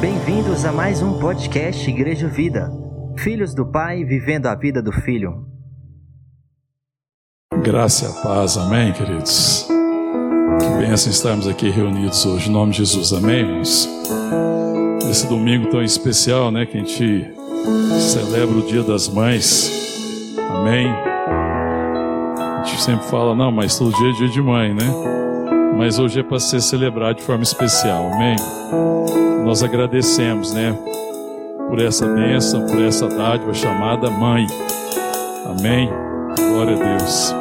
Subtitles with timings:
[0.00, 2.70] Bem-vindos a mais um podcast Igreja Vida.
[3.18, 5.46] Filhos do Pai vivendo a vida do Filho.
[7.62, 9.68] Graça e paz, amém, queridos.
[10.58, 13.88] Que bênção estarmos aqui reunidos hoje, em nome de Jesus, amém, irmãos.
[15.08, 17.32] Esse domingo tão especial, né, que a gente
[18.00, 19.70] celebra o Dia das Mães,
[20.50, 21.11] amém.
[22.82, 24.84] Sempre fala, não, mas todo dia é dia de mãe, né?
[25.78, 28.34] Mas hoje é para ser celebrado de forma especial, amém.
[29.44, 30.76] Nós agradecemos, né,
[31.68, 34.48] por essa bênção, por essa dádiva chamada mãe,
[35.46, 35.88] amém.
[36.36, 37.32] Glória a Deus.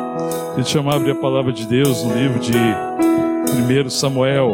[0.50, 4.54] Queria te chamar a abrir a palavra de Deus no livro de 1 Samuel.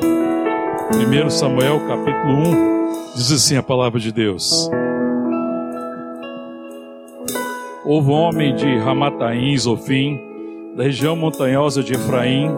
[0.95, 4.71] 1 Samuel, capítulo 1, diz assim a palavra de Deus.
[7.83, 10.36] Houve um homem de Ramataim, Zofim,
[10.77, 12.51] da região montanhosa de Efraim,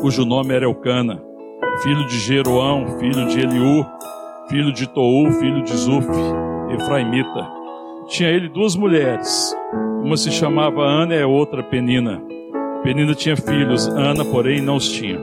[0.00, 1.22] cujo nome era Elcana,
[1.82, 3.84] filho de Jeroão, filho de Eliú,
[4.48, 6.08] filho de Tou, filho de Zuf,
[6.70, 7.46] Efraimita.
[8.06, 9.54] Tinha ele duas mulheres,
[10.02, 12.22] uma se chamava Ana e a outra Penina.
[12.82, 15.20] Penina tinha filhos, Ana, porém, não os tinha.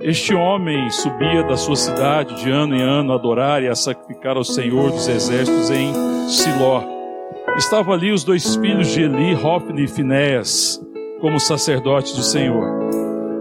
[0.00, 4.36] Este homem subia da sua cidade de ano em ano a adorar e a sacrificar
[4.36, 5.92] ao Senhor dos exércitos em
[6.28, 6.82] Siló.
[7.56, 10.80] Estavam ali os dois filhos de Eli, Hofni e Finéas,
[11.20, 12.90] como sacerdotes do Senhor.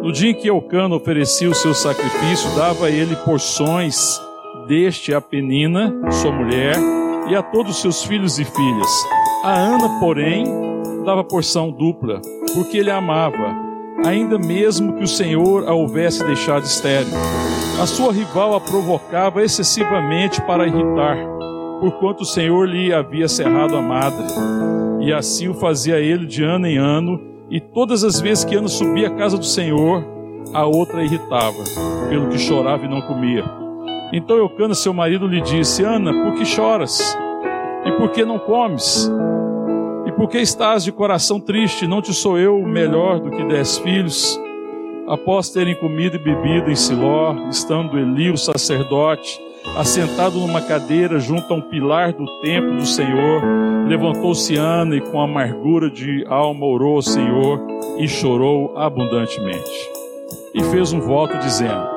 [0.01, 4.19] No dia em que Elcano oferecia o seu sacrifício, dava ele porções
[4.67, 6.75] deste a Penina, sua mulher,
[7.29, 8.89] e a todos os seus filhos e filhas.
[9.43, 10.45] A Ana, porém,
[11.05, 12.21] dava porção dupla,
[12.53, 13.55] porque ele a amava,
[14.05, 17.13] ainda mesmo que o Senhor a houvesse deixado estéril.
[17.81, 21.17] A sua rival a provocava excessivamente para irritar,
[21.79, 24.25] porquanto o Senhor lhe havia cerrado a madre.
[25.01, 28.67] E assim o fazia ele de ano em ano, e todas as vezes que Ana
[28.67, 30.03] subia à casa do Senhor,
[30.53, 31.63] a outra irritava,
[32.09, 33.43] pelo que chorava e não comia.
[34.13, 37.17] Então Eucana, seu marido, lhe disse: Ana, por que choras?
[37.85, 39.09] E por que não comes?
[40.05, 41.87] E por que estás de coração triste?
[41.87, 44.39] Não te sou eu melhor do que dez filhos?
[45.07, 49.39] Após terem comido e bebido em Siló, estando Eli, o sacerdote,
[49.77, 53.41] assentado numa cadeira junto a um pilar do templo do Senhor,
[53.87, 57.59] levantou-se Ana e com amargura de alma orou ao Senhor
[57.97, 59.89] e chorou abundantemente.
[60.53, 61.87] E fez um voto dizendo: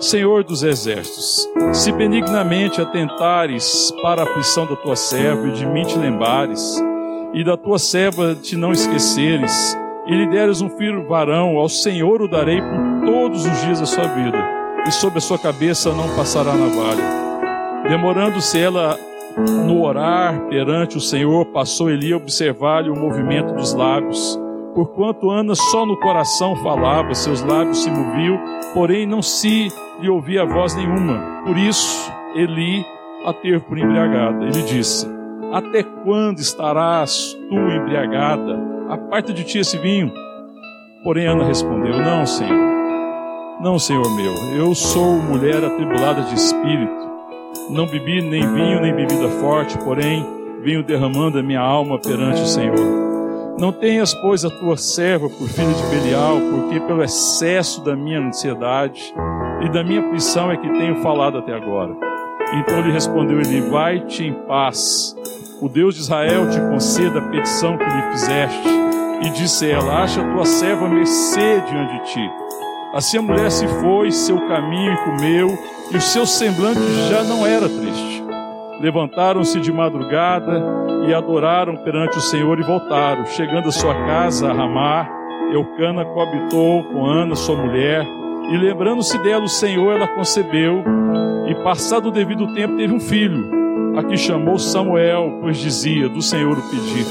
[0.00, 5.84] Senhor dos exércitos, se benignamente atentares para a aflição da tua serva e de mim
[5.84, 6.80] te lembrares,
[7.34, 12.22] e da tua serva te não esqueceres, e lhe deres um filho varão, ao Senhor
[12.22, 14.57] o darei por todos os dias da sua vida,
[14.88, 17.04] e sobre a sua cabeça não passará navalha.
[17.88, 18.98] Demorando-se ela
[19.66, 24.40] no orar perante o Senhor, passou Eli a observar-lhe o movimento dos lábios.
[24.74, 28.40] Porquanto Ana só no coração falava, seus lábios se moviam,
[28.72, 29.68] porém não se
[30.00, 31.42] lhe ouvia voz nenhuma.
[31.44, 32.84] Por isso, Eli
[33.24, 34.44] a teve por embriagada.
[34.44, 35.06] Ele disse:
[35.52, 38.58] até quando estarás tu embriagada?
[38.88, 40.12] Aparta de ti esse vinho.
[41.02, 42.67] Porém, Ana respondeu: Não, Senhor.
[43.60, 44.34] Não, Senhor meu.
[44.56, 47.08] Eu sou mulher atribulada de espírito.
[47.70, 50.24] Não bebi nem vinho nem bebida forte, porém
[50.62, 52.76] venho derramando a minha alma perante o Senhor.
[53.58, 58.20] Não tenhas, pois, a tua serva por filha de Belial, porque pelo excesso da minha
[58.20, 59.12] ansiedade
[59.64, 61.96] e da minha aflição é que tenho falado até agora.
[62.60, 65.16] Então lhe respondeu ele: Vai-te em paz.
[65.60, 68.68] O Deus de Israel te conceda a petição que lhe fizeste.
[69.22, 72.47] E disse ela: Acha tua serva mercê diante de ti.
[72.94, 75.58] Assim a mulher se foi, seu caminho e comeu,
[75.92, 78.24] e o seu semblante já não era triste.
[78.80, 80.62] Levantaram-se de madrugada
[81.06, 83.26] e adoraram perante o Senhor e voltaram.
[83.26, 85.08] Chegando à sua casa, a Ramá,
[85.52, 88.06] Eucana coabitou com Ana, sua mulher,
[88.50, 90.82] e lembrando-se dela, o Senhor, ela concebeu,
[91.46, 93.50] e passado o devido tempo teve um filho,
[93.98, 97.04] a que chamou Samuel, pois dizia: Do Senhor o pedi.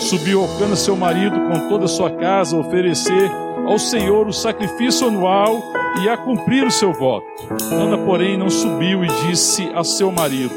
[0.00, 3.30] Subiu Alcana, seu marido, com toda a sua casa, a oferecer
[3.70, 5.62] ao Senhor o sacrifício anual
[6.02, 7.26] e a cumprir o seu voto.
[7.70, 10.52] Ana, porém, não subiu e disse a seu marido: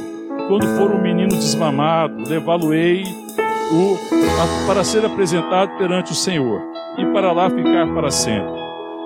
[0.48, 3.04] Quando for um menino desmamado, levá-lo-ei
[4.68, 6.62] para ser apresentado perante o Senhor,
[6.98, 8.52] e para lá ficar para sempre.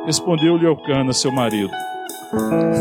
[0.05, 1.71] Respondeu-lhe Elcana, seu marido: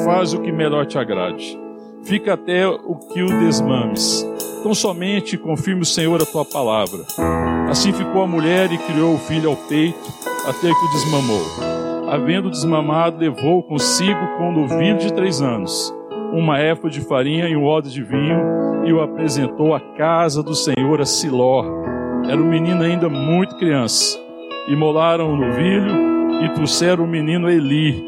[0.04, 1.58] Faz o que melhor te agrade.
[2.04, 4.24] Fica até o que o desmames.
[4.62, 6.98] Tão somente confirme o Senhor a tua palavra.
[7.68, 9.98] Assim ficou a mulher e criou o filho ao peito,
[10.46, 11.42] até que o desmamou.
[12.08, 15.92] Havendo desmamado, levou consigo com novilho de três anos,
[16.32, 20.54] uma éfa de farinha e um odre de vinho, e o apresentou à casa do
[20.54, 21.64] Senhor a Siló.
[22.28, 24.18] Era um menino ainda muito criança.
[24.68, 28.06] Imolaram o novilho e trouxeram o menino Eli.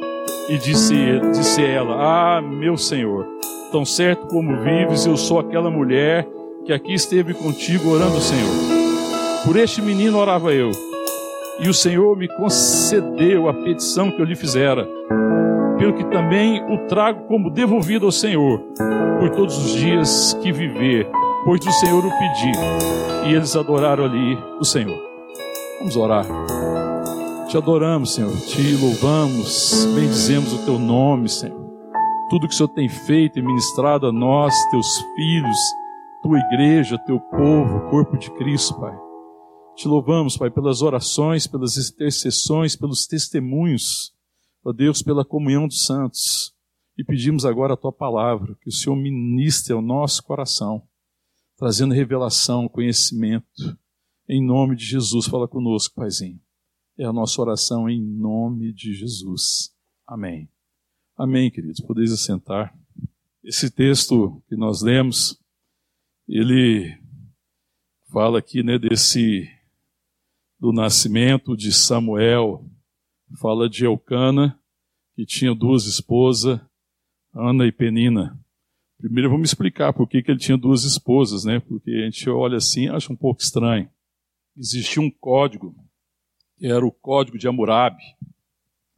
[0.48, 0.94] E disse,
[1.32, 3.26] disse ela: Ah, meu senhor,
[3.72, 6.26] tão certo como vives, eu sou aquela mulher
[6.64, 8.78] que aqui esteve contigo orando ao Senhor.
[9.44, 10.70] Por este menino orava eu,
[11.60, 14.86] e o Senhor me concedeu a petição que eu lhe fizera,
[15.76, 18.60] pelo que também o trago como devolvido ao Senhor,
[19.18, 21.08] por todos os dias que viver,
[21.44, 22.52] pois o Senhor o pedi.
[23.28, 24.98] E eles adoraram ali o Senhor.
[25.78, 26.26] Vamos orar.
[27.48, 31.66] Te adoramos, Senhor, te louvamos, bendizemos o teu nome, Senhor.
[32.28, 35.58] Tudo que o Senhor tem feito e ministrado a nós, teus filhos,
[36.22, 39.07] tua igreja, teu povo, corpo de Cristo, Pai.
[39.78, 44.12] Te louvamos, Pai, pelas orações, pelas intercessões, pelos testemunhos,
[44.64, 46.52] ó Deus, pela comunhão dos santos.
[46.96, 50.82] E pedimos agora a tua palavra, que o Senhor ministre ao nosso coração,
[51.56, 53.78] trazendo revelação, conhecimento.
[54.28, 56.40] Em nome de Jesus, fala conosco, Paizinho.
[56.98, 59.72] É a nossa oração em nome de Jesus.
[60.04, 60.50] Amém.
[61.16, 61.80] Amém, queridos.
[61.80, 62.76] Podeis assentar.
[63.44, 65.40] Esse texto que nós lemos,
[66.26, 67.00] ele
[68.10, 69.56] fala aqui, né, desse
[70.58, 72.64] do nascimento de Samuel,
[73.40, 74.58] fala de Elcana,
[75.14, 76.60] que tinha duas esposas,
[77.34, 78.38] Ana e Penina.
[78.98, 81.60] Primeiro vamos explicar por que, que ele tinha duas esposas, né?
[81.60, 83.88] Porque a gente olha assim e acha um pouco estranho.
[84.56, 85.74] Existia um código
[86.60, 88.02] era o Código de Hammurabi.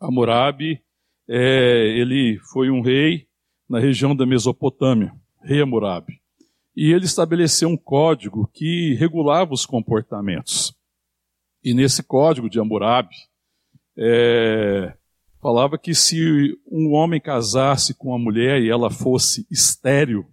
[0.01, 0.81] Hammurabi,
[1.29, 3.27] é, ele foi um rei
[3.69, 6.21] na região da Mesopotâmia, rei Hammurabi.
[6.75, 10.75] E ele estabeleceu um código que regulava os comportamentos.
[11.63, 13.15] E nesse código de Hammurabi,
[13.97, 14.95] é,
[15.41, 20.27] falava que se um homem casasse com uma mulher e ela fosse estéril,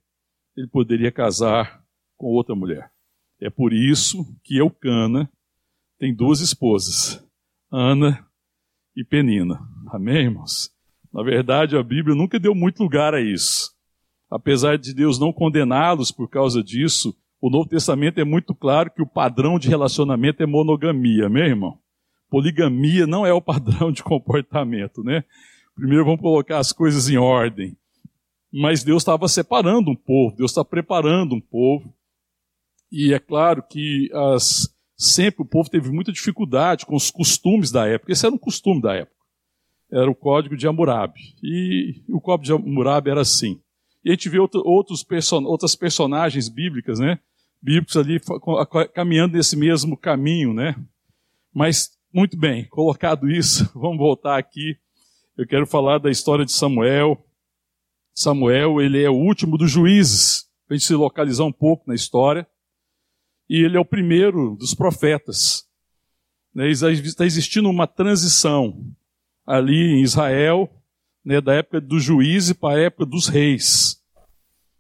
[0.56, 1.84] ele poderia casar
[2.16, 2.92] com outra mulher.
[3.40, 5.30] É por isso que Eucana,
[6.00, 7.24] tem duas esposas,
[7.72, 8.26] Ana
[8.96, 9.60] e Penina.
[9.92, 10.72] Amém, irmãos?
[11.14, 13.72] Na verdade, a Bíblia nunca deu muito lugar a isso.
[14.30, 19.02] Apesar de Deus não condená-los por causa disso, o Novo Testamento é muito claro que
[19.02, 21.80] o padrão de relacionamento é monogamia, amém, irmão?
[22.30, 25.24] Poligamia não é o padrão de comportamento, né?
[25.76, 27.78] Primeiro vamos colocar as coisas em ordem.
[28.52, 31.94] Mas Deus estava separando um povo, Deus está preparando um povo.
[32.92, 37.88] E é claro que as sempre o povo teve muita dificuldade com os costumes da
[37.88, 38.12] época.
[38.12, 39.16] Esse era um costume da época.
[39.92, 41.20] Era o código de Hammurabi.
[41.44, 43.62] E o código de Hammurabi era assim.
[44.04, 47.20] E a gente vê outros person outras personagens bíblicas, né?
[47.62, 48.20] Bíblicos ali
[48.94, 50.76] caminhando nesse mesmo caminho, né?
[51.54, 54.78] Mas, muito bem, colocado isso, vamos voltar aqui.
[55.38, 57.24] Eu quero falar da história de Samuel.
[58.14, 61.96] Samuel, ele é o último dos juízes, para a gente se localizar um pouco na
[61.96, 62.48] história
[63.50, 65.66] e ele é o primeiro dos profetas.
[66.54, 68.84] Né, está existindo uma transição
[69.46, 70.70] ali em Israel,
[71.24, 73.97] né, da época dos juízes para a época dos reis.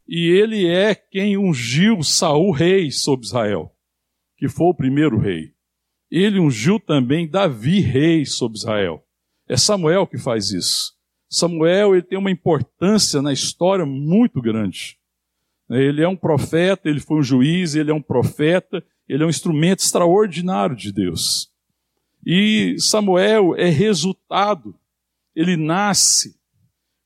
[0.07, 3.75] E ele é quem ungiu Saul rei sobre Israel,
[4.37, 5.53] que foi o primeiro rei.
[6.09, 9.03] Ele ungiu também Davi rei sobre Israel.
[9.49, 10.93] É Samuel que faz isso.
[11.29, 14.97] Samuel ele tem uma importância na história muito grande.
[15.69, 19.29] Ele é um profeta, ele foi um juiz, ele é um profeta, ele é um
[19.29, 21.51] instrumento extraordinário de Deus.
[22.25, 24.73] E Samuel é resultado,
[25.35, 26.37] ele nasce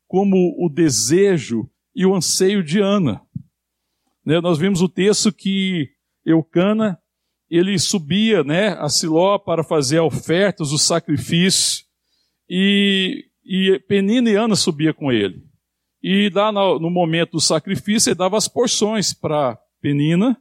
[0.07, 3.21] como o desejo e o anseio de Ana.
[4.25, 5.89] Né, nós vimos o texto que
[6.25, 6.99] Eucana,
[7.49, 11.85] ele subia né, a Siló para fazer ofertas, os sacrifícios,
[12.49, 15.43] e, e Penina e Ana subia com ele.
[16.01, 20.37] E lá no, no momento do sacrifício, ele dava as porções para Penina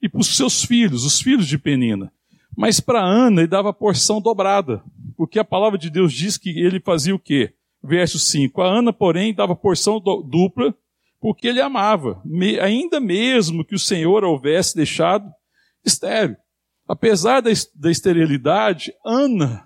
[0.00, 2.12] e para os seus filhos, os filhos de Penina.
[2.56, 4.82] Mas para Ana, ele dava a porção dobrada,
[5.16, 7.54] porque a palavra de Deus diz que ele fazia o quê?
[7.82, 8.62] Verso 5.
[8.62, 10.74] A Ana, porém, dava porção dupla,
[11.24, 12.22] porque ele amava,
[12.60, 15.26] ainda mesmo que o Senhor a houvesse deixado
[15.82, 16.36] estéreo.
[16.86, 19.64] Apesar da, da esterilidade, Ana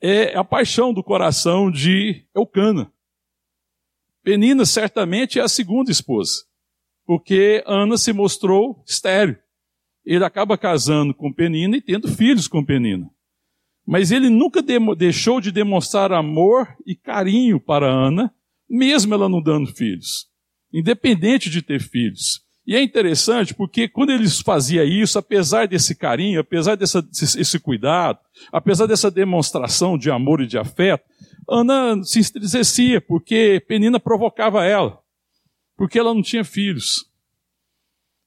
[0.00, 2.90] é a paixão do coração de Eucana.
[4.22, 6.46] Penina certamente é a segunda esposa,
[7.04, 9.36] porque Ana se mostrou estéril.
[10.02, 13.06] Ele acaba casando com Penina e tendo filhos com Penina.
[13.86, 14.62] Mas ele nunca
[14.96, 18.34] deixou de demonstrar amor e carinho para Ana,
[18.66, 20.29] mesmo ela não dando filhos,
[20.72, 22.42] independente de ter filhos.
[22.66, 28.18] E é interessante porque quando eles faziam isso, apesar desse carinho, apesar dessa, desse cuidado,
[28.52, 31.04] apesar dessa demonstração de amor e de afeto,
[31.48, 35.00] Ana se entristecia porque Penina provocava ela,
[35.76, 37.10] porque ela não tinha filhos.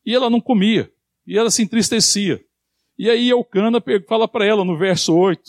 [0.05, 0.91] E ela não comia,
[1.25, 2.43] e ela se entristecia.
[2.97, 5.41] E aí Eucana fala para ela no verso 8: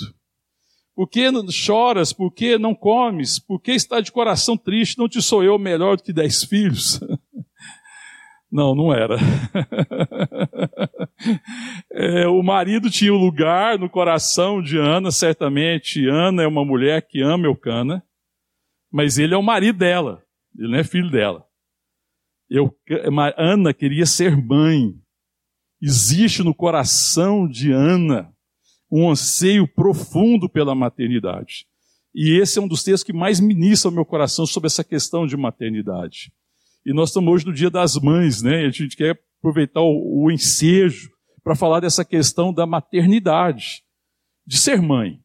[0.94, 2.12] Por que choras?
[2.12, 3.38] Por que não comes?
[3.38, 4.96] Por que está de coração triste?
[4.96, 7.00] Não te sou eu melhor do que dez filhos?
[8.52, 9.16] Não, não era.
[11.90, 16.06] é, o marido tinha o um lugar no coração de Ana, certamente.
[16.06, 18.00] Ana é uma mulher que ama Eucana,
[18.92, 20.22] mas ele é o marido dela,
[20.56, 21.44] ele não é filho dela.
[22.48, 22.72] Eu,
[23.36, 24.94] Ana queria ser mãe.
[25.82, 28.33] Existe no coração de Ana
[28.96, 31.66] um anseio profundo pela maternidade.
[32.14, 35.26] E esse é um dos textos que mais ministra ao meu coração sobre essa questão
[35.26, 36.32] de maternidade.
[36.86, 38.62] E nós estamos hoje no Dia das Mães, né?
[38.62, 41.10] E a gente quer aproveitar o, o ensejo
[41.42, 43.82] para falar dessa questão da maternidade,
[44.46, 45.20] de ser mãe.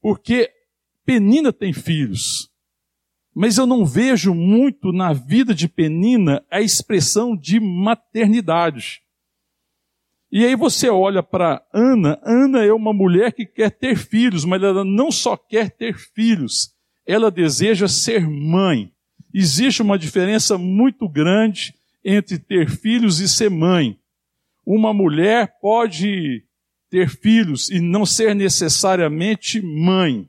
[0.00, 0.50] Porque
[1.04, 2.50] Penina tem filhos,
[3.34, 9.02] mas eu não vejo muito na vida de Penina a expressão de maternidade.
[10.36, 14.62] E aí você olha para Ana, Ana é uma mulher que quer ter filhos, mas
[14.62, 16.74] ela não só quer ter filhos,
[17.06, 18.92] ela deseja ser mãe.
[19.32, 21.74] Existe uma diferença muito grande
[22.04, 23.98] entre ter filhos e ser mãe.
[24.66, 26.44] Uma mulher pode
[26.90, 30.28] ter filhos e não ser necessariamente mãe.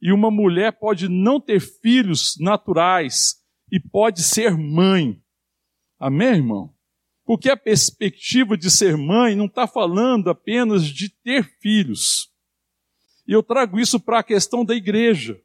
[0.00, 3.42] E uma mulher pode não ter filhos naturais
[3.72, 5.20] e pode ser mãe.
[5.98, 6.75] Amém, irmão?
[7.26, 12.30] Porque a perspectiva de ser mãe não está falando apenas de ter filhos.
[13.26, 15.38] E eu trago isso para a questão da igreja.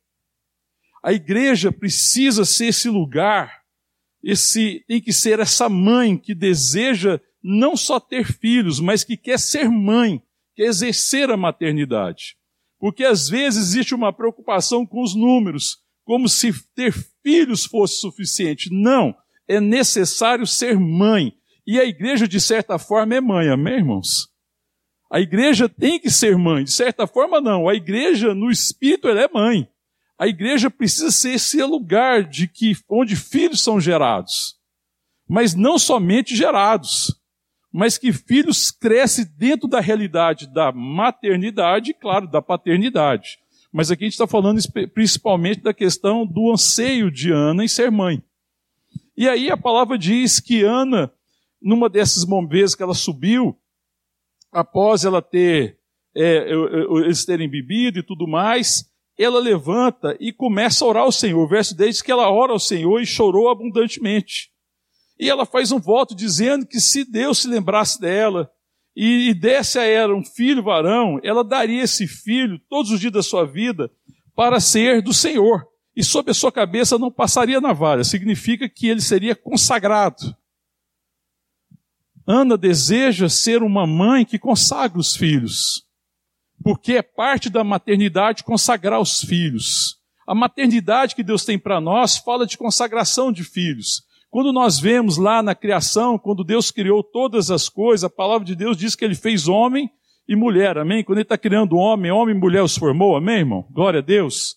[1.03, 3.61] A igreja precisa ser esse lugar,
[4.23, 9.39] esse tem que ser essa mãe que deseja não só ter filhos, mas que quer
[9.39, 10.21] ser mãe,
[10.55, 12.37] quer exercer a maternidade.
[12.77, 18.69] Porque às vezes existe uma preocupação com os números, como se ter filhos fosse suficiente.
[18.71, 19.15] Não,
[19.47, 21.33] é necessário ser mãe.
[21.65, 24.29] E a igreja, de certa forma, é mãe, amém, irmãos?
[25.11, 26.63] A igreja tem que ser mãe.
[26.63, 27.67] De certa forma, não.
[27.67, 29.67] A igreja, no espírito, ela é mãe.
[30.17, 34.55] A igreja precisa ser esse lugar de que onde filhos são gerados,
[35.27, 37.19] mas não somente gerados,
[37.73, 43.39] mas que filhos crescem dentro da realidade da maternidade e, claro, da paternidade.
[43.73, 44.59] Mas aqui a gente está falando
[44.93, 48.21] principalmente da questão do anseio de Ana em ser mãe.
[49.17, 51.11] E aí a palavra diz que Ana,
[51.61, 53.57] numa dessas vezes que ela subiu,
[54.51, 55.77] após ela ter,
[56.15, 56.49] é,
[57.03, 58.85] eles terem bebido e tudo mais,
[59.17, 61.43] ela levanta e começa a orar ao Senhor.
[61.43, 64.49] O verso 10 diz que ela ora ao Senhor e chorou abundantemente.
[65.19, 68.49] E ela faz um voto dizendo que se Deus se lembrasse dela
[68.95, 73.21] e, desse a ela um filho varão, ela daria esse filho todos os dias da
[73.21, 73.91] sua vida
[74.35, 75.63] para ser do Senhor.
[75.95, 80.35] E sobre a sua cabeça não passaria navalha, significa que ele seria consagrado.
[82.27, 85.89] Ana deseja ser uma mãe que consagra os filhos
[86.63, 89.97] porque é parte da maternidade consagrar os filhos.
[90.27, 94.03] A maternidade que Deus tem para nós fala de consagração de filhos.
[94.29, 98.55] Quando nós vemos lá na criação, quando Deus criou todas as coisas, a palavra de
[98.55, 99.89] Deus diz que ele fez homem
[100.27, 101.03] e mulher, amém?
[101.03, 103.67] Quando ele está criando homem, homem e mulher os formou, amém, irmão?
[103.71, 104.55] Glória a Deus.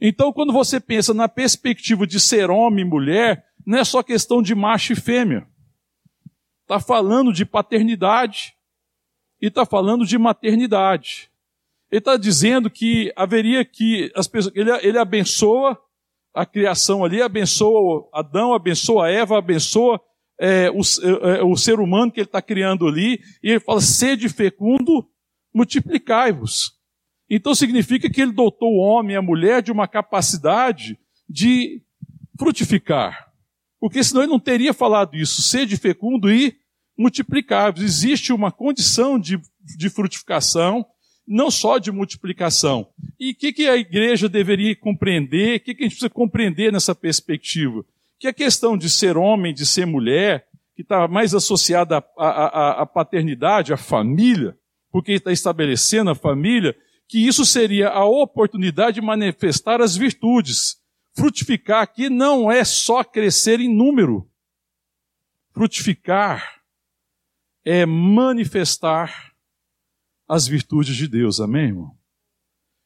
[0.00, 4.40] Então, quando você pensa na perspectiva de ser homem e mulher, não é só questão
[4.40, 5.46] de macho e fêmea.
[6.62, 8.54] Está falando de paternidade
[9.40, 11.30] e está falando de maternidade.
[11.90, 15.78] Ele está dizendo que haveria que as pessoas, ele, ele abençoa
[16.34, 20.00] a criação ali, abençoa Adão, abençoa Eva, abençoa
[20.40, 23.80] é, o, é, é, o, ser humano que ele está criando ali, e ele fala:
[23.80, 25.06] sede fecundo,
[25.54, 26.72] multiplicai-vos.
[27.28, 31.82] Então significa que ele dotou o homem e a mulher de uma capacidade de
[32.38, 33.31] frutificar.
[33.82, 36.54] Porque senão ele não teria falado isso, sede fecundo e
[36.96, 37.82] multiplicai-vos.
[37.82, 40.86] Existe uma condição de, de frutificação,
[41.26, 42.86] não só de multiplicação.
[43.18, 45.56] E o que, que, a igreja deveria compreender?
[45.56, 47.84] O que, que, a gente precisa compreender nessa perspectiva?
[48.20, 50.46] Que a questão de ser homem, de ser mulher,
[50.76, 54.56] que está mais associada à, à, paternidade, à família,
[54.92, 56.72] porque está estabelecendo a família,
[57.08, 60.76] que isso seria a oportunidade de manifestar as virtudes.
[61.14, 64.28] Frutificar aqui não é só crescer em número.
[65.52, 66.62] Frutificar
[67.64, 69.32] é manifestar
[70.26, 71.96] as virtudes de Deus, amém, irmão?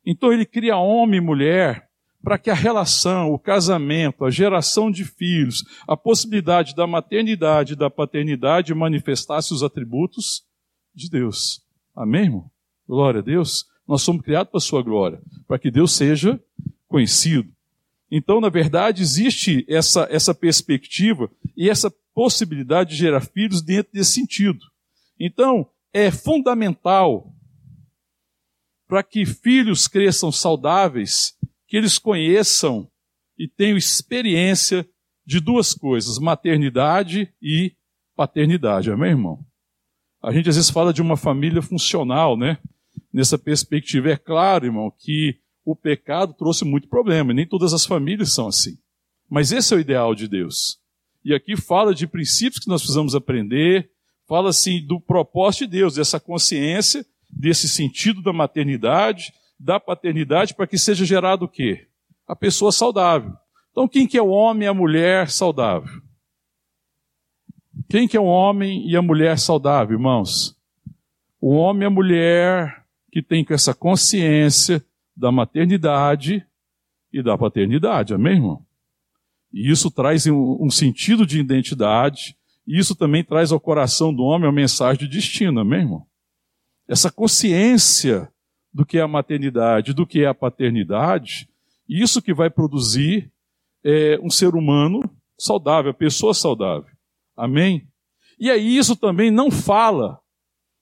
[0.04, 1.88] Então ele cria homem e mulher
[2.22, 7.76] para que a relação, o casamento, a geração de filhos, a possibilidade da maternidade e
[7.76, 10.44] da paternidade manifestasse os atributos
[10.92, 11.64] de Deus.
[11.94, 12.50] Amém, irmão?
[12.88, 13.66] Glória a Deus.
[13.86, 16.42] Nós somos criados para a sua glória, para que Deus seja
[16.88, 17.55] conhecido.
[18.10, 24.12] Então, na verdade, existe essa, essa perspectiva e essa possibilidade de gerar filhos dentro desse
[24.12, 24.60] sentido.
[25.18, 27.32] Então, é fundamental
[28.86, 31.36] para que filhos cresçam saudáveis,
[31.66, 32.88] que eles conheçam
[33.36, 34.88] e tenham experiência
[35.26, 37.74] de duas coisas, maternidade e
[38.14, 38.90] paternidade.
[38.90, 39.44] Amém, irmão?
[40.22, 42.58] A gente às vezes fala de uma família funcional, né?
[43.12, 44.10] Nessa perspectiva.
[44.10, 48.78] É claro, irmão, que o pecado trouxe muito problema, nem todas as famílias são assim.
[49.28, 50.78] Mas esse é o ideal de Deus.
[51.24, 53.90] E aqui fala de princípios que nós precisamos aprender,
[54.28, 60.68] fala assim do propósito de Deus, dessa consciência, desse sentido da maternidade, da paternidade, para
[60.68, 61.88] que seja gerado o quê?
[62.28, 63.34] A pessoa saudável.
[63.72, 66.00] Então, quem que é o homem e a mulher saudável?
[67.88, 70.56] Quem que é o homem e a mulher saudável, irmãos?
[71.40, 74.84] O homem e a mulher que tem essa consciência
[75.16, 76.46] da maternidade
[77.12, 78.66] e da paternidade, amém, irmão?
[79.52, 84.48] E isso traz um, sentido de identidade, e isso também traz ao coração do homem
[84.48, 86.06] a mensagem de destino, amém, irmão?
[86.86, 88.30] Essa consciência
[88.72, 91.48] do que é a maternidade, do que é a paternidade,
[91.88, 93.32] isso que vai produzir
[93.82, 95.00] é, um ser humano
[95.38, 96.90] saudável, a pessoa saudável.
[97.36, 97.88] Amém?
[98.38, 100.20] E aí isso também não fala,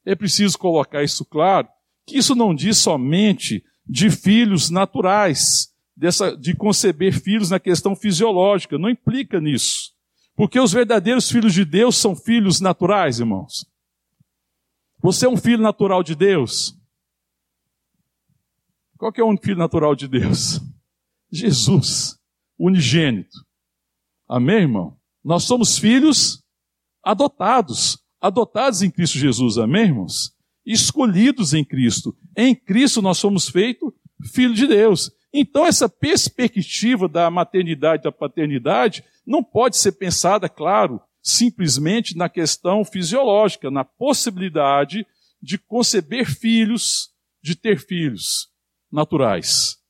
[0.04, 1.68] é preciso colocar isso claro,
[2.06, 8.78] que isso não diz somente de filhos naturais, dessa, de conceber filhos na questão fisiológica,
[8.78, 9.92] não implica nisso.
[10.36, 13.66] Porque os verdadeiros filhos de Deus são filhos naturais, irmãos.
[15.00, 16.76] Você é um filho natural de Deus?
[18.96, 20.60] Qual que é um filho natural de Deus?
[21.30, 22.18] Jesus
[22.58, 23.44] unigênito.
[24.28, 24.96] Amém, irmão?
[25.22, 26.42] Nós somos filhos
[27.02, 30.34] adotados, adotados em Cristo Jesus, amém, irmãos?
[30.64, 32.16] Escolhidos em Cristo.
[32.36, 33.92] Em Cristo nós somos feitos
[34.32, 35.10] filho de Deus.
[35.32, 42.28] Então, essa perspectiva da maternidade e da paternidade não pode ser pensada, claro, simplesmente na
[42.28, 45.06] questão fisiológica, na possibilidade
[45.42, 47.10] de conceber filhos,
[47.42, 48.48] de ter filhos
[48.90, 49.82] naturais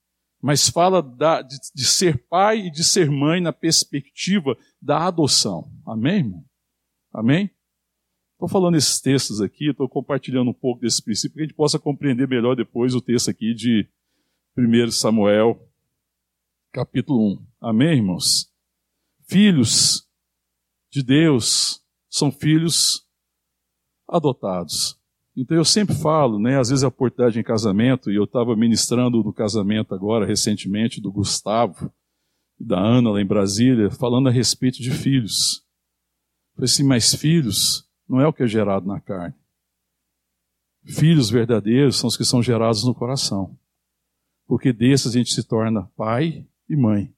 [0.44, 5.72] mas fala da, de, de, ser pai e de ser mãe na perspectiva da adoção.
[5.87, 6.44] Amém, irmão?
[7.11, 7.50] Amém?
[8.44, 11.57] Estou falando esses textos aqui, estou compartilhando um pouco desse princípio, para que a gente
[11.57, 13.88] possa compreender melhor depois o texto aqui de
[14.54, 15.66] 1 Samuel,
[16.70, 17.46] capítulo 1.
[17.59, 18.52] Amém, irmãos?
[19.26, 20.07] Filhos
[20.90, 21.80] de Deus
[22.11, 23.07] são filhos
[24.07, 25.00] adotados.
[25.35, 29.24] Então eu sempre falo, né, às vezes a oportunidade em casamento, e eu estava ministrando
[29.24, 31.90] no casamento agora, recentemente, do Gustavo
[32.61, 35.64] e da Ana lá em Brasília, falando a respeito de filhos.
[36.54, 39.35] Falei assim, mas filhos não é o que é gerado na carne.
[40.85, 43.59] Filhos verdadeiros são os que são gerados no coração.
[44.46, 47.12] Porque desses a gente se torna pai e mãe.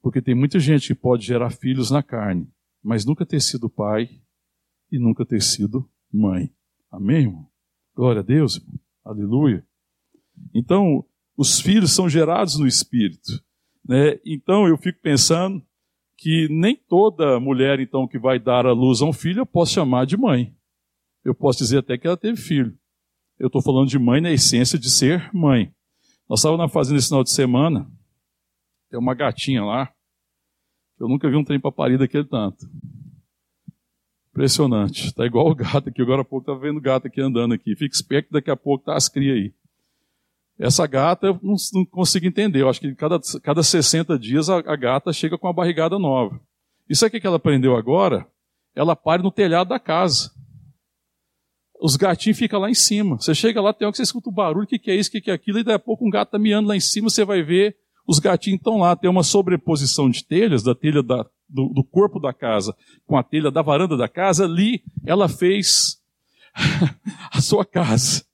[0.00, 2.50] Porque tem muita gente que pode gerar filhos na carne,
[2.82, 4.22] mas nunca ter sido pai
[4.90, 6.54] e nunca ter sido mãe.
[6.90, 7.50] Amém, irmão?
[7.94, 8.80] Glória a Deus, irmão.
[9.04, 9.66] aleluia.
[10.54, 11.04] Então,
[11.36, 13.44] os filhos são gerados no Espírito.
[13.84, 14.20] Né?
[14.24, 15.62] Então, eu fico pensando
[16.16, 19.72] que nem toda mulher, então, que vai dar a luz a um filho, eu posso
[19.72, 20.54] chamar de mãe.
[21.24, 22.76] Eu posso dizer até que ela teve filho.
[23.38, 25.72] Eu estou falando de mãe na essência de ser mãe.
[26.28, 27.90] Nós estávamos na fazenda esse final de semana,
[28.90, 29.92] tem uma gatinha lá,
[30.98, 32.66] eu nunca vi um trem para parir daquele tanto.
[34.30, 35.14] Impressionante.
[35.14, 36.00] Tá igual o gato aqui.
[36.02, 37.76] Agora há pouco estava vendo gato aqui andando aqui.
[37.76, 39.54] Fica esperto, daqui a pouco tá as crias aí.
[40.58, 42.62] Essa gata eu não, não, consigo entender.
[42.62, 46.40] Eu acho que cada, cada 60 dias a, a gata chega com uma barrigada nova.
[46.88, 48.26] Isso aqui que ela aprendeu agora,
[48.74, 50.30] ela para no telhado da casa.
[51.78, 53.16] Os gatinhos ficam lá em cima.
[53.16, 55.12] Você chega lá, tem hora que você escuta o barulho, o que, é isso, o
[55.12, 57.10] que, que é aquilo, e daí a pouco um gato está miando lá em cima,
[57.10, 58.96] você vai ver, os gatinhos estão lá.
[58.96, 62.74] Tem uma sobreposição de telhas, da telha da, do, do corpo da casa
[63.06, 66.00] com a telha da varanda da casa, ali ela fez
[67.30, 68.25] a sua casa.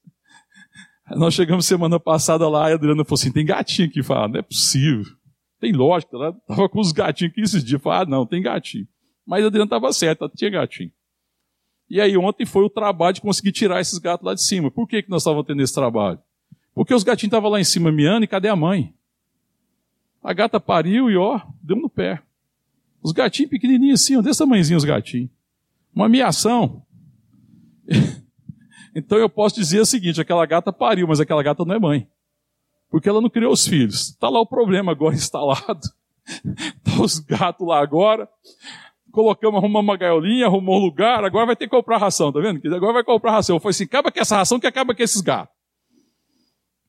[1.16, 4.02] Nós chegamos semana passada lá e a Adriana falou assim: tem gatinho aqui.
[4.02, 5.04] Fala, não é possível.
[5.60, 6.16] Tem lógica.
[6.16, 7.80] Ela estava com os gatinhos aqui esses dias.
[7.80, 8.86] Fala, ah, não, tem gatinho.
[9.26, 10.90] Mas a Adriana estava certa, tinha gatinho.
[11.88, 14.70] E aí ontem foi o trabalho de conseguir tirar esses gatos lá de cima.
[14.70, 16.18] Por que, que nós estávamos tendo esse trabalho?
[16.74, 18.94] Porque os gatinhos estavam lá em cima miando e cadê a mãe?
[20.22, 22.22] A gata pariu e ó, deu no pé.
[23.02, 25.28] Os gatinhos pequenininhos assim, desse tamanhozinho os gatinhos.
[25.94, 26.82] Uma miação.
[28.94, 32.08] então eu posso dizer o seguinte, aquela gata pariu, mas aquela gata não é mãe.
[32.90, 34.10] Porque ela não criou os filhos.
[34.10, 35.80] Está lá o problema agora instalado.
[36.26, 38.28] Está os gatos lá agora.
[39.10, 42.60] Colocamos, arrumamos uma gaiolinha, arrumou um lugar, agora vai ter que comprar ração, tá vendo?
[42.74, 43.60] Agora vai comprar ração.
[43.60, 45.54] Falei assim, acaba com essa ração que acaba com esses gatos.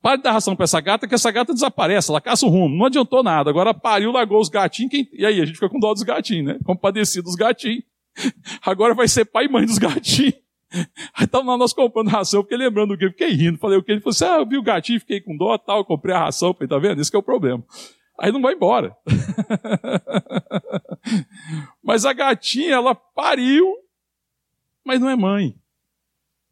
[0.02, 2.78] Para de dar ração para essa gata, que essa gata desaparece, ela caça o rumo.
[2.78, 3.50] Não adiantou nada.
[3.50, 4.92] Agora pariu, largou os gatinhos.
[4.92, 5.10] Quem...
[5.14, 6.60] E aí, a gente fica com dó dos gatinhos, né?
[6.66, 7.84] Compadecido dos gatinhos.
[8.62, 10.43] Agora vai ser pai e mãe dos gatinhos.
[11.14, 13.58] Aí tava lá nós comprando ração, fiquei lembrando do que, fiquei rindo.
[13.58, 13.92] Falei o que?
[13.92, 16.54] Ele falou assim: ah, eu vi o gatinho, fiquei com dó tal, comprei a ração.
[16.54, 17.02] Falei, tá vendo?
[17.02, 17.64] Esse é o problema.
[18.20, 18.96] Aí não vai embora.
[21.84, 23.76] mas a gatinha, ela pariu,
[24.84, 25.56] mas não é mãe.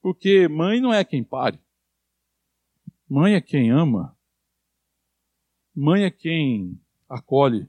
[0.02, 1.60] Porque mãe não é quem pare.
[3.08, 4.18] Mãe é quem ama.
[5.76, 7.68] Mãe é quem acolhe.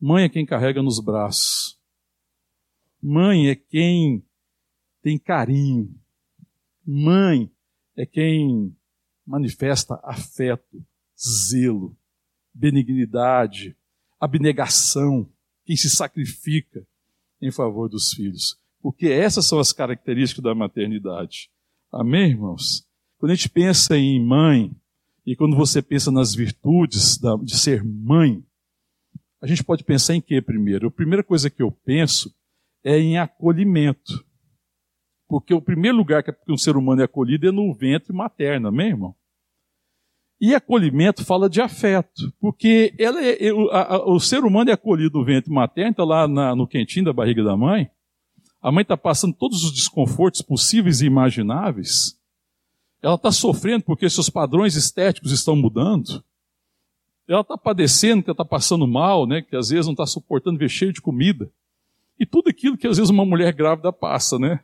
[0.00, 1.78] Mãe é quem carrega nos braços.
[3.02, 4.24] Mãe é quem
[5.04, 5.94] tem carinho.
[6.82, 7.50] Mãe
[7.94, 8.74] é quem
[9.26, 10.82] manifesta afeto,
[11.14, 11.94] zelo,
[12.54, 13.76] benignidade,
[14.18, 15.30] abnegação,
[15.66, 16.86] quem se sacrifica
[17.40, 18.58] em favor dos filhos.
[18.80, 21.50] Porque essas são as características da maternidade.
[21.92, 22.86] Amém, irmãos?
[23.18, 24.74] Quando a gente pensa em mãe,
[25.26, 28.42] e quando você pensa nas virtudes de ser mãe,
[29.40, 30.88] a gente pode pensar em quê primeiro?
[30.88, 32.34] A primeira coisa que eu penso
[32.82, 34.24] é em acolhimento.
[35.28, 38.88] Porque o primeiro lugar que um ser humano é acolhido é no ventre materno, amém,
[38.88, 39.14] irmão?
[40.40, 43.38] E acolhimento fala de afeto, porque ela é,
[43.70, 47.06] a, a, o ser humano é acolhido no ventre materno, está lá na, no quentinho
[47.06, 47.90] da barriga da mãe,
[48.60, 52.18] a mãe está passando todos os desconfortos possíveis e imagináveis,
[53.04, 56.24] ela está sofrendo porque seus padrões estéticos estão mudando.
[57.28, 59.42] Ela está padecendo, que está passando mal, né?
[59.42, 61.52] que às vezes não está suportando ver cheio de comida.
[62.18, 64.60] E tudo aquilo que às vezes uma mulher grávida passa, né?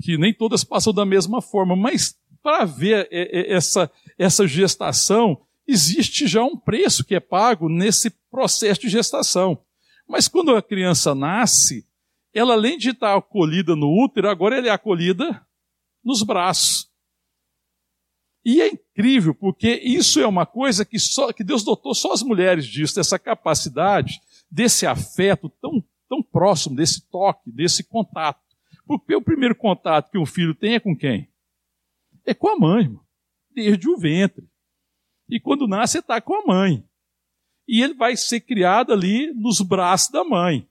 [0.00, 1.76] Que nem todas passam da mesma forma.
[1.76, 8.80] Mas para ver essa, essa gestação, existe já um preço que é pago nesse processo
[8.80, 9.62] de gestação.
[10.08, 11.86] Mas quando a criança nasce,
[12.34, 15.44] ela além de estar acolhida no útero, agora ela é acolhida
[16.04, 16.90] nos braços.
[18.44, 22.22] E é incrível, porque isso é uma coisa que, só, que Deus dotou só as
[22.22, 28.40] mulheres disso, dessa capacidade, desse afeto tão, tão próximo, desse toque, desse contato.
[28.86, 31.28] Porque o primeiro contato que um filho tem é com quem?
[32.24, 33.04] É com a mãe, irmão,
[33.50, 34.46] desde o ventre.
[35.28, 36.84] E quando nasce, está com a mãe.
[37.66, 40.68] E ele vai ser criado ali nos braços da mãe,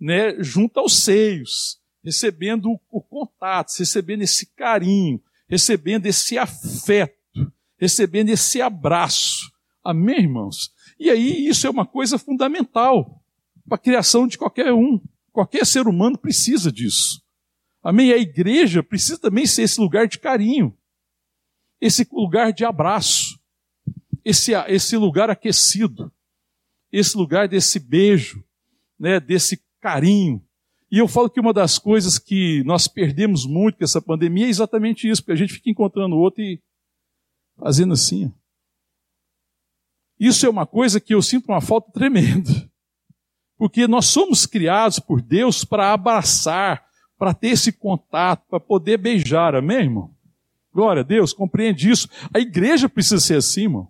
[0.00, 7.14] né, junto aos seios, recebendo o, o contato, recebendo esse carinho, recebendo esse afeto,
[7.78, 9.52] recebendo esse abraço.
[9.82, 10.72] Amém, irmãos?
[10.98, 13.22] E aí isso é uma coisa fundamental
[13.68, 15.00] para a criação de qualquer um.
[15.32, 17.23] Qualquer ser humano precisa disso.
[17.84, 18.12] Amém?
[18.12, 20.76] A igreja precisa também ser esse lugar de carinho,
[21.80, 23.38] esse lugar de abraço,
[24.24, 26.10] esse, esse lugar aquecido,
[26.90, 28.42] esse lugar desse beijo,
[28.98, 30.42] né, desse carinho,
[30.94, 34.48] e eu falo que uma das coisas que nós perdemos muito com essa pandemia é
[34.48, 36.62] exatamente isso, porque a gente fica encontrando o outro e
[37.58, 38.32] fazendo assim.
[40.20, 42.70] Isso é uma coisa que eu sinto uma falta tremenda.
[43.56, 46.86] Porque nós somos criados por Deus para abraçar,
[47.24, 50.10] para ter esse contato, para poder beijar, amém, irmão?
[50.72, 52.06] Glória a Deus, compreende isso.
[52.34, 53.88] A igreja precisa ser assim, irmão.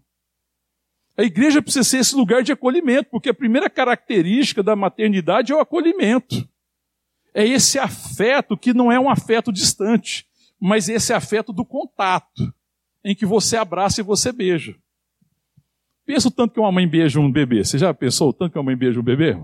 [1.17, 5.57] A igreja precisa ser esse lugar de acolhimento, porque a primeira característica da maternidade é
[5.57, 6.49] o acolhimento
[7.35, 10.25] é esse afeto que não é um afeto distante,
[10.61, 12.55] mas esse afeto do contato,
[13.05, 14.77] em que você abraça e você beija.
[16.07, 17.65] Pensa o tanto que uma mãe beija um bebê.
[17.65, 19.37] Você já pensou o tanto que uma mãe beija um bebê?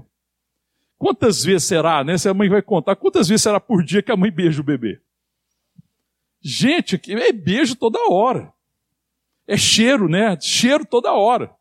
[1.00, 2.18] Quantas vezes será, né?
[2.18, 4.64] Se a mãe vai contar, quantas vezes será por dia que a mãe beija o
[4.64, 5.00] bebê?
[6.42, 8.52] Gente, é beijo toda hora.
[9.48, 10.38] É cheiro, né?
[10.38, 11.58] Cheiro toda hora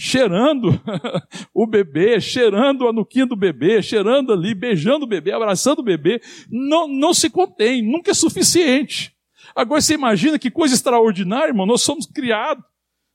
[0.00, 0.80] cheirando
[1.52, 6.22] o bebê, cheirando a nuquinha do bebê, cheirando ali, beijando o bebê, abraçando o bebê,
[6.48, 9.12] não, não se contém, nunca é suficiente.
[9.56, 12.64] Agora você imagina que coisa extraordinária, irmão, nós somos criados.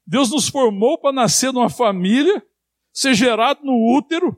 [0.06, 2.44] Deus nos formou para nascer numa família,
[2.92, 4.38] ser gerado no útero,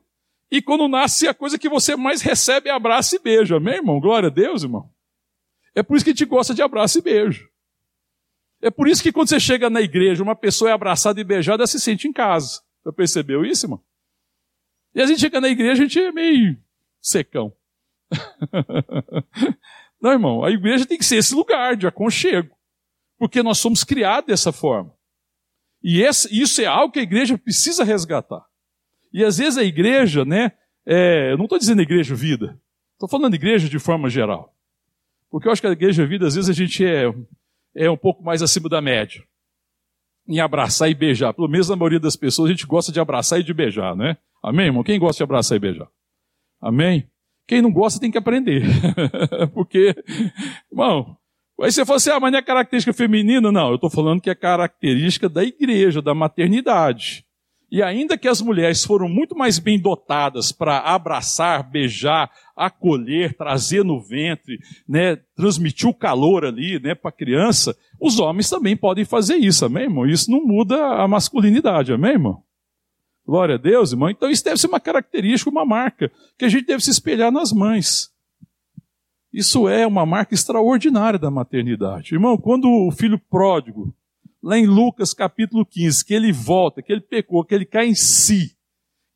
[0.52, 4.00] e quando nasce a coisa que você mais recebe é abraço e beijo, amém, irmão?
[4.00, 4.90] Glória a Deus, irmão.
[5.74, 7.50] É por isso que a gente gosta de abraço e beijo.
[8.62, 11.62] É por isso que quando você chega na igreja, uma pessoa é abraçada e beijada,
[11.62, 12.62] ela se sente em casa.
[12.82, 13.84] Você percebeu isso, irmão?
[14.94, 16.58] E a gente chega na igreja, a gente é meio
[17.02, 17.54] secão.
[20.02, 22.56] Não, irmão, a igreja tem que ser esse lugar de aconchego.
[23.18, 24.96] Porque nós somos criados dessa forma.
[25.84, 28.46] E esse, isso é algo que a igreja precisa resgatar.
[29.16, 30.52] E às vezes a igreja, né,
[30.86, 32.60] é, eu não estou dizendo igreja vida,
[32.96, 34.54] estou falando igreja de forma geral.
[35.32, 37.06] Porque eu acho que a igreja vida, às vezes a gente é
[37.74, 39.24] é um pouco mais acima da média.
[40.28, 41.34] Em abraçar e beijar.
[41.34, 44.18] Pelo menos a maioria das pessoas a gente gosta de abraçar e de beijar, né?
[44.44, 44.84] Amém, irmão?
[44.84, 45.88] Quem gosta de abraçar e beijar?
[46.62, 47.10] Amém?
[47.48, 48.64] Quem não gosta tem que aprender.
[49.54, 49.96] Porque,
[50.70, 51.16] irmão,
[51.62, 53.50] aí você fala assim, ah, mas não é característica feminina?
[53.50, 57.25] Não, eu estou falando que é característica da igreja, da maternidade.
[57.76, 63.84] E ainda que as mulheres foram muito mais bem dotadas para abraçar, beijar, acolher, trazer
[63.84, 64.58] no ventre,
[64.88, 69.66] né, transmitir o calor ali, né, para a criança, os homens também podem fazer isso,
[69.66, 70.06] amém, irmão?
[70.06, 72.42] Isso não muda a masculinidade, amém, irmão?
[73.28, 74.10] Glória a Deus, irmão.
[74.10, 77.52] Então isso deve ser uma característica, uma marca, que a gente deve se espelhar nas
[77.52, 78.10] mães.
[79.34, 82.16] Isso é uma marca extraordinária da maternidade.
[82.16, 83.94] Irmão, quando o filho pródigo,
[84.46, 87.96] lá em Lucas capítulo 15, que ele volta, que ele pecou, que ele cai em
[87.96, 88.56] si,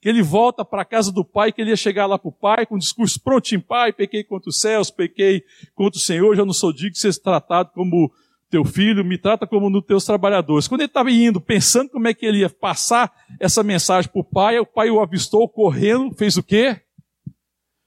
[0.02, 2.32] que ele volta para a casa do pai, que ele ia chegar lá para o
[2.32, 5.44] pai com o discurso prontinho, pai, pequei contra os céus, pequei
[5.76, 8.12] contra o Senhor, já não sou digno de ser tratado como
[8.50, 10.68] teu filho, me trata como um dos teus trabalhadores.
[10.68, 14.24] Quando ele estava indo, pensando como é que ele ia passar essa mensagem para o
[14.24, 16.82] pai, o pai o avistou correndo, fez o quê?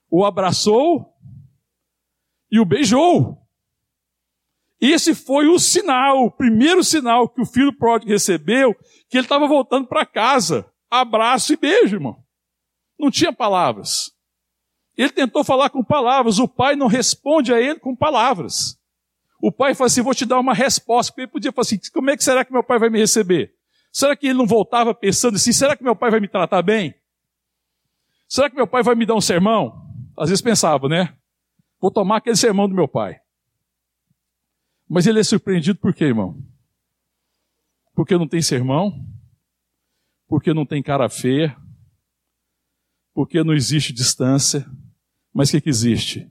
[0.09, 1.12] O abraçou
[2.52, 3.41] e o beijou.
[4.82, 8.74] Esse foi o sinal, o primeiro sinal que o filho pródigo recebeu,
[9.08, 10.66] que ele estava voltando para casa.
[10.90, 12.16] Abraço e beijo, irmão.
[12.98, 14.10] Não tinha palavras.
[14.96, 18.76] Ele tentou falar com palavras, o pai não responde a ele com palavras.
[19.40, 21.14] O pai fala assim: vou te dar uma resposta.
[21.16, 23.54] Ele podia falar assim: como é que será que meu pai vai me receber?
[23.92, 26.92] Será que ele não voltava pensando assim: será que meu pai vai me tratar bem?
[28.28, 29.80] Será que meu pai vai me dar um sermão?
[30.18, 31.16] Às vezes pensava, né?
[31.80, 33.21] Vou tomar aquele sermão do meu pai.
[34.92, 36.38] Mas ele é surpreendido por quê, irmão?
[37.94, 38.92] Porque não tem sermão,
[40.28, 41.57] porque não tem cara feia,
[43.14, 44.70] porque não existe distância,
[45.33, 46.31] mas o que, que existe?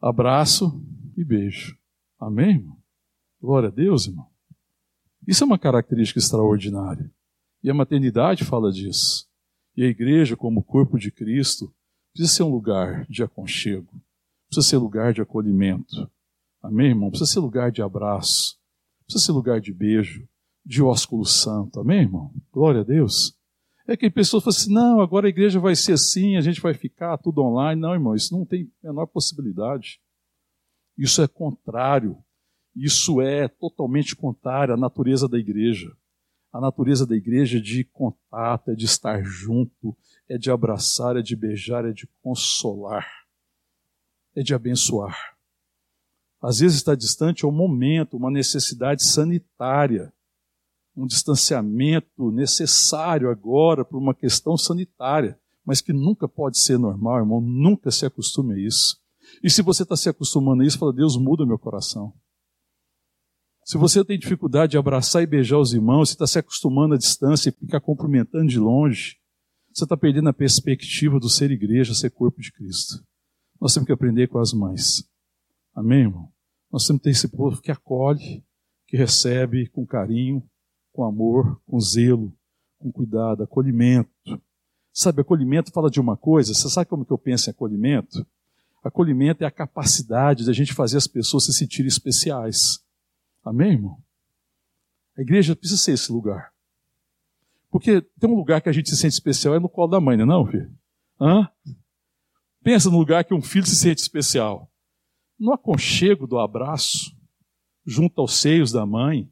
[0.00, 0.82] Abraço
[1.14, 1.78] e beijo.
[2.18, 2.82] Amém, irmão?
[3.38, 4.30] Glória a Deus, irmão.
[5.28, 7.12] Isso é uma característica extraordinária.
[7.62, 9.28] E a maternidade fala disso.
[9.76, 11.70] E a igreja, como corpo de Cristo,
[12.14, 14.02] precisa ser um lugar de aconchego
[14.52, 16.10] precisa ser lugar de acolhimento.
[16.62, 17.10] Amém, irmão?
[17.10, 18.56] Precisa ser lugar de abraço.
[19.04, 20.28] Precisa ser lugar de beijo,
[20.64, 21.80] de ósculo santo.
[21.80, 22.32] Amém, irmão?
[22.52, 23.36] Glória a Deus.
[23.86, 26.72] É que pessoas falam assim: não, agora a igreja vai ser assim, a gente vai
[26.72, 27.80] ficar tudo online.
[27.80, 30.00] Não, irmão, isso não tem a menor possibilidade.
[30.96, 32.16] Isso é contrário.
[32.74, 35.92] Isso é totalmente contrário à natureza da igreja.
[36.52, 39.96] A natureza da igreja é de contato, é de estar junto,
[40.28, 43.06] é de abraçar, é de beijar, é de consolar
[44.34, 45.31] é de abençoar.
[46.42, 50.12] Às vezes está distante é um momento, uma necessidade sanitária,
[50.96, 57.40] um distanciamento necessário agora por uma questão sanitária, mas que nunca pode ser normal, irmão,
[57.40, 59.00] nunca se acostume a isso.
[59.42, 62.12] E se você está se acostumando a isso, fala, Deus muda meu coração.
[63.64, 66.98] Se você tem dificuldade de abraçar e beijar os irmãos, se está se acostumando à
[66.98, 69.16] distância e ficar cumprimentando de longe,
[69.72, 72.96] você está perdendo a perspectiva do ser igreja, ser corpo de Cristo.
[73.60, 75.04] Nós temos que aprender com as mães.
[75.74, 76.31] Amém, irmão?
[76.72, 78.42] Nós temos que ter esse povo que acolhe,
[78.88, 80.42] que recebe com carinho,
[80.90, 82.34] com amor, com zelo,
[82.78, 84.10] com cuidado, acolhimento.
[84.90, 88.26] Sabe, acolhimento fala de uma coisa, você sabe como que eu penso em acolhimento?
[88.82, 92.82] Acolhimento é a capacidade da gente fazer as pessoas se sentirem especiais.
[93.44, 94.02] Amém, irmão?
[95.16, 96.52] A igreja precisa ser esse lugar.
[97.70, 100.16] Porque tem um lugar que a gente se sente especial, é no colo da mãe,
[100.16, 100.74] não é não, filho?
[101.20, 101.48] Hã?
[102.62, 104.71] Pensa no lugar que um filho se sente especial.
[105.42, 107.12] No aconchego do abraço,
[107.84, 109.28] junto aos seios da mãe,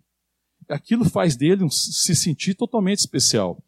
[0.69, 3.63] aquilo faz dele um, se sentir totalmente especial.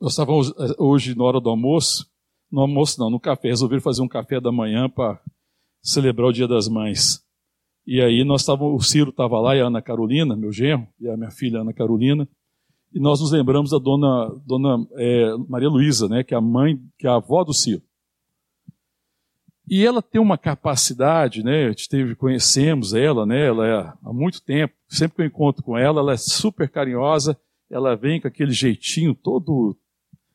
[0.00, 2.10] Nós estávamos eh, hoje, na hora do almoço,
[2.50, 5.20] no almoço não, no café, resolveram fazer um café da manhã para
[5.82, 7.22] celebrar o Dia das Mães.
[7.86, 11.10] E aí nós estávamos, o Ciro estava lá e a Ana Carolina, meu genro, e
[11.10, 12.26] a minha filha Ana Carolina,
[12.90, 16.80] e nós nos lembramos da dona, dona é, Maria Luísa, né, que é a mãe,
[16.98, 17.82] que é a avó do Ciro.
[19.66, 21.72] E ela tem uma capacidade, né?
[21.88, 23.46] Teve, conhecemos ela, né?
[23.46, 24.74] Ela é há muito tempo.
[24.88, 27.38] Sempre que eu encontro com ela, ela é super carinhosa.
[27.70, 29.76] Ela vem com aquele jeitinho todo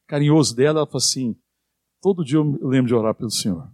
[0.07, 0.79] carinhoso dela.
[0.79, 1.35] Ela fala assim:
[2.01, 3.69] todo dia eu lembro de orar pelo Senhor,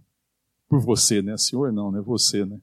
[0.68, 1.36] por você, né?
[1.38, 2.02] Senhor não, né?
[2.02, 2.60] Você, né?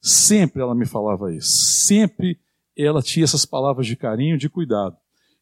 [0.00, 1.50] Sempre ela me falava isso.
[1.50, 2.38] Sempre
[2.76, 4.96] ela tinha essas palavras de carinho, de cuidado.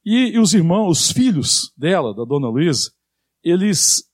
[0.05, 2.93] E, e os irmãos, os filhos dela, da Dona Luísa,
[3.43, 4.11] eles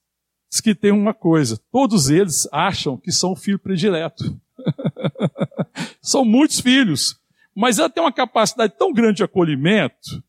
[0.51, 4.39] diz que tem uma coisa: todos eles acham que são o filho predileto.
[6.01, 7.17] são muitos filhos,
[7.55, 10.21] mas ela tem uma capacidade tão grande de acolhimento,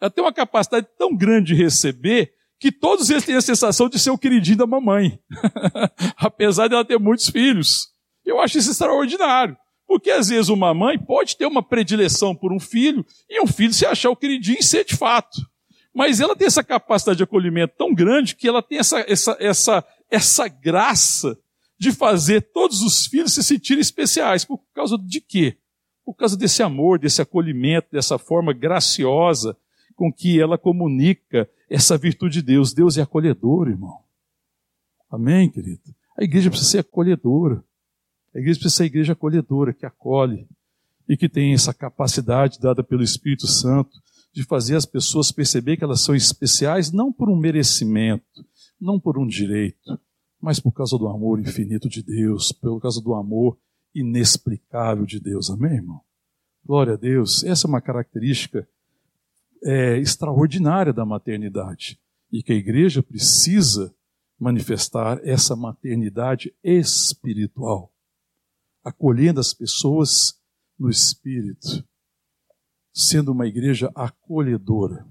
[0.00, 3.98] ela tem uma capacidade tão grande de receber, que todos eles têm a sensação de
[3.98, 5.20] ser o queridinho da mamãe,
[6.16, 7.88] apesar de ela ter muitos filhos.
[8.24, 9.56] Eu acho isso extraordinário.
[9.86, 13.72] Porque às vezes uma mãe pode ter uma predileção por um filho e um filho
[13.72, 15.40] se achar o queridinho e ser de fato.
[15.98, 19.84] Mas ela tem essa capacidade de acolhimento tão grande que ela tem essa, essa, essa,
[20.08, 21.36] essa graça
[21.76, 24.44] de fazer todos os filhos se sentirem especiais.
[24.44, 25.58] Por causa de quê?
[26.04, 29.56] Por causa desse amor, desse acolhimento, dessa forma graciosa
[29.96, 32.72] com que ela comunica essa virtude de Deus.
[32.72, 33.98] Deus é acolhedor, irmão.
[35.10, 35.82] Amém, querido?
[36.16, 37.60] A igreja precisa ser acolhedora.
[38.32, 40.46] A igreja precisa ser a igreja acolhedora, que acolhe
[41.08, 43.98] e que tem essa capacidade dada pelo Espírito Santo
[44.38, 48.46] de fazer as pessoas perceber que elas são especiais não por um merecimento,
[48.80, 49.98] não por um direito,
[50.40, 53.58] mas por causa do amor infinito de Deus, por causa do amor
[53.92, 55.50] inexplicável de Deus.
[55.50, 56.00] Amém, irmão?
[56.64, 57.42] Glória a Deus.
[57.42, 58.68] Essa é uma característica
[59.64, 61.98] é, extraordinária da maternidade
[62.30, 63.92] e que a igreja precisa
[64.38, 67.92] manifestar essa maternidade espiritual,
[68.84, 70.40] acolhendo as pessoas
[70.78, 71.84] no espírito,
[73.00, 75.06] sendo uma igreja acolhedora,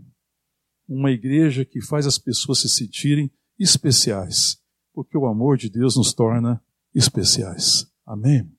[0.85, 4.61] uma igreja que faz as pessoas se sentirem especiais,
[4.93, 6.61] porque o amor de Deus nos torna
[6.93, 7.89] especiais.
[8.05, 8.51] Amém?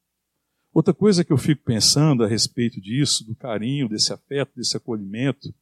[0.72, 5.54] Outra coisa que eu fico pensando a respeito disso, do carinho, desse afeto, desse acolhimento,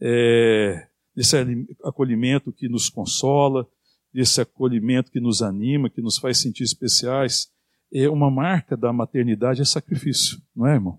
[0.00, 1.36] é, desse
[1.84, 3.68] acolhimento que nos consola,
[4.14, 7.52] desse acolhimento que nos anima, que nos faz sentir especiais,
[7.92, 10.98] é uma marca da maternidade é sacrifício, não é, irmão?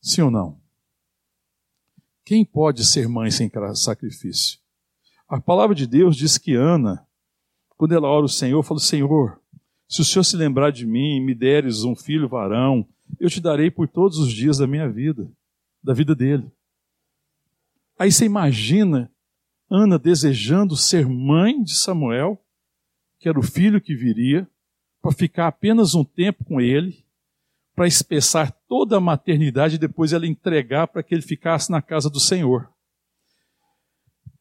[0.00, 0.67] Sim ou não?
[2.28, 4.58] Quem pode ser mãe sem sacrifício?
[5.26, 7.02] A palavra de Deus diz que Ana,
[7.74, 9.40] quando ela ora o Senhor, fala: Senhor,
[9.88, 12.86] se o Senhor se lembrar de mim e me deres um filho varão,
[13.18, 15.26] eu te darei por todos os dias da minha vida,
[15.82, 16.52] da vida dele.
[17.98, 19.10] Aí você imagina
[19.70, 22.38] Ana desejando ser mãe de Samuel,
[23.18, 24.46] que era o filho que viria,
[25.00, 27.02] para ficar apenas um tempo com ele,
[27.78, 32.10] para espessar toda a maternidade e depois ela entregar para que ele ficasse na casa
[32.10, 32.68] do Senhor.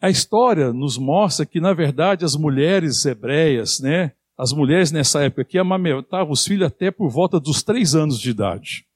[0.02, 5.44] A história nos mostra que, na verdade, as mulheres hebreias, né, as mulheres nessa época
[5.44, 8.88] aqui amamentavam os filhos até por volta dos três anos de idade.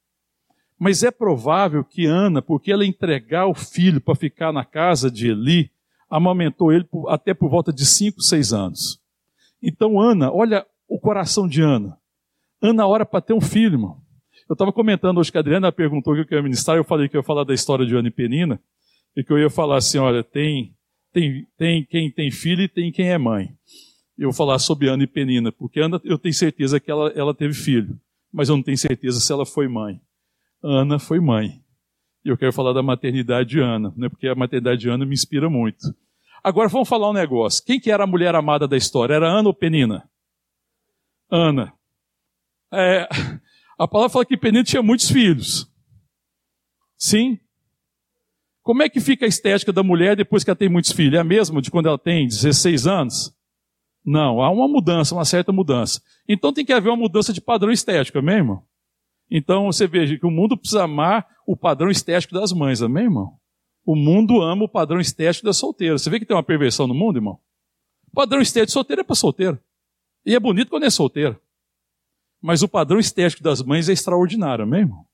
[0.79, 5.29] Mas é provável que Ana, porque ela entregar o filho para ficar na casa de
[5.29, 5.69] Eli,
[6.09, 8.99] amamentou ele até por volta de 5, 6 anos.
[9.61, 11.95] Então, Ana, olha o coração de Ana.
[12.59, 14.00] Ana ora para ter um filho, irmão.
[14.51, 17.07] Eu estava comentando hoje que a Adriana perguntou o que eu ia ministrar, eu falei
[17.07, 18.61] que eu ia falar da história de Ana e Penina,
[19.15, 20.75] e que eu ia falar assim: olha, tem,
[21.13, 23.55] tem, tem quem tem filho e tem quem é mãe.
[24.17, 27.33] Eu vou falar sobre Ana e Penina, porque Ana, eu tenho certeza que ela, ela
[27.33, 27.97] teve filho,
[28.29, 30.01] mas eu não tenho certeza se ela foi mãe.
[30.61, 31.63] Ana foi mãe.
[32.25, 35.13] E eu quero falar da maternidade de Ana, né, porque a maternidade de Ana me
[35.13, 35.95] inspira muito.
[36.43, 37.63] Agora vamos falar um negócio.
[37.65, 39.13] Quem que era a mulher amada da história?
[39.13, 40.09] Era Ana ou Penina?
[41.31, 41.71] Ana.
[42.73, 43.07] É,
[43.83, 45.67] a palavra fala que Penina tinha muitos filhos.
[46.95, 47.39] Sim?
[48.61, 51.15] Como é que fica a estética da mulher depois que ela tem muitos filhos?
[51.15, 53.35] É a mesma de quando ela tem 16 anos?
[54.05, 55.99] Não, há uma mudança, uma certa mudança.
[56.29, 58.63] Então tem que haver uma mudança de padrão estético, amém, irmão?
[59.31, 63.35] Então você veja que o mundo precisa amar o padrão estético das mães, amém, irmão?
[63.83, 65.97] O mundo ama o padrão estético da solteira.
[65.97, 67.39] Você vê que tem uma perversão no mundo, irmão?
[68.11, 69.59] O padrão estético solteiro é para solteiro.
[70.23, 71.41] E é bonito quando é solteiro.
[72.41, 75.05] Mas o padrão estético das mães é extraordinário, amém, irmão?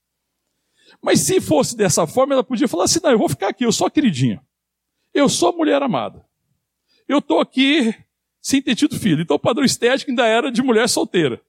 [1.02, 3.72] Mas se fosse dessa forma, ela podia falar assim: não, eu vou ficar aqui, eu
[3.72, 4.42] sou a queridinha.
[5.12, 6.24] Eu sou a mulher amada.
[7.06, 7.94] Eu estou aqui
[8.40, 9.22] sem ter tido filho.
[9.22, 11.40] Então o padrão estético ainda era de mulher solteira.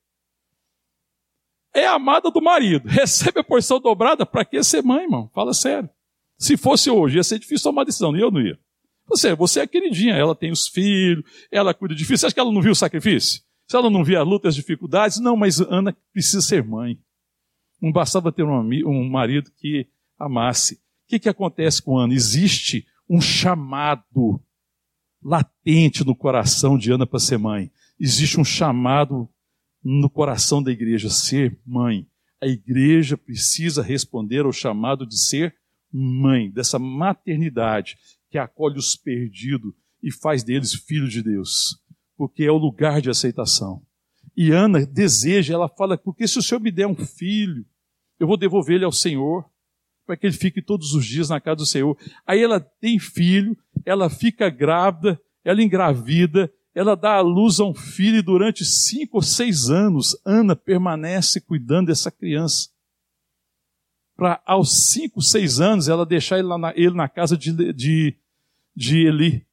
[1.73, 2.87] É amada do marido.
[2.89, 5.29] Recebe a porção dobrada, para que ser mãe, irmão?
[5.33, 5.89] Fala sério.
[6.37, 8.57] Se fosse hoje, ia ser difícil tomar decisão, e eu não ia.
[9.07, 12.21] Você, você é queridinha, ela tem os filhos, ela cuida de filhos.
[12.21, 13.41] Você acha que ela não viu o sacrifício?
[13.69, 16.99] Se ela não via as lutas, as dificuldades, não, mas Ana precisa ser mãe.
[17.79, 20.75] Não bastava ter um, um marido que amasse.
[20.75, 20.79] O
[21.09, 22.13] que, que acontece com Ana?
[22.13, 24.41] Existe um chamado
[25.21, 27.71] latente no coração de Ana para ser mãe.
[27.99, 29.29] Existe um chamado
[29.83, 32.07] no coração da igreja, ser mãe.
[32.41, 35.55] A igreja precisa responder ao chamado de ser
[35.91, 37.97] mãe, dessa maternidade
[38.31, 41.79] que acolhe os perdidos e faz deles filhos de Deus,
[42.19, 43.81] porque é o lugar de aceitação.
[44.35, 47.65] E Ana deseja, ela fala, porque se o Senhor me der um filho,
[48.19, 49.49] eu vou devolver ele ao Senhor,
[50.05, 51.97] para que ele fique todos os dias na casa do Senhor.
[52.27, 57.73] Aí ela tem filho, ela fica grávida, ela engravida, ela dá à luz a um
[57.73, 62.67] filho e durante cinco ou seis anos, Ana permanece cuidando dessa criança
[64.19, 68.17] para aos cinco, seis anos ela deixar ele, na, ele na casa de, de,
[68.75, 69.47] de Eli.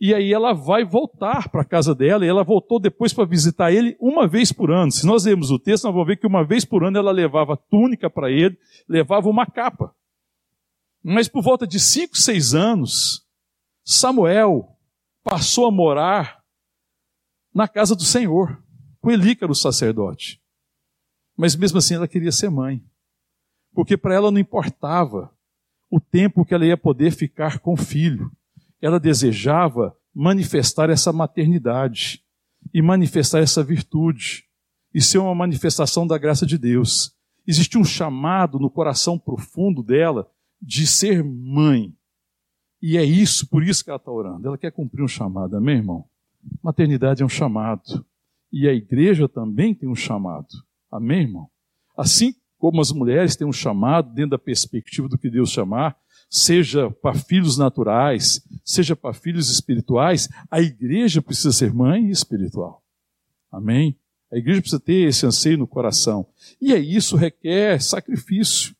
[0.00, 3.72] E aí ela vai voltar para a casa dela, e ela voltou depois para visitar
[3.72, 4.92] ele uma vez por ano.
[4.92, 7.56] Se nós lermos o texto, nós vamos ver que uma vez por ano ela levava
[7.56, 8.56] túnica para ele,
[8.88, 9.94] levava uma capa.
[11.02, 13.26] Mas por volta de cinco, seis anos,
[13.84, 14.76] Samuel
[15.24, 16.42] passou a morar
[17.54, 18.62] na casa do Senhor,
[19.00, 20.40] com Elícaro, o sacerdote.
[21.36, 22.82] Mas mesmo assim ela queria ser mãe
[23.78, 25.32] porque para ela não importava
[25.88, 28.28] o tempo que ela ia poder ficar com o filho.
[28.80, 32.22] Ela desejava manifestar essa maternidade
[32.72, 34.44] e manifestar essa virtude
[34.92, 37.14] e ser uma manifestação da graça de Deus.
[37.46, 40.28] Existe um chamado no coração profundo dela
[40.60, 41.94] de ser mãe.
[42.80, 44.46] E é isso, por isso que ela está orando.
[44.46, 46.04] Ela quer cumprir um chamado, amém, irmão?
[46.62, 48.04] Maternidade é um chamado.
[48.52, 50.48] E a igreja também tem um chamado.
[50.90, 51.48] Amém, irmão?
[51.96, 55.96] Assim como as mulheres têm um chamado dentro da perspectiva do que Deus chamar,
[56.28, 62.84] seja para filhos naturais, seja para filhos espirituais, a igreja precisa ser mãe espiritual.
[63.50, 63.98] Amém?
[64.30, 66.28] A igreja precisa ter esse anseio no coração.
[66.60, 68.76] E é isso requer sacrifício.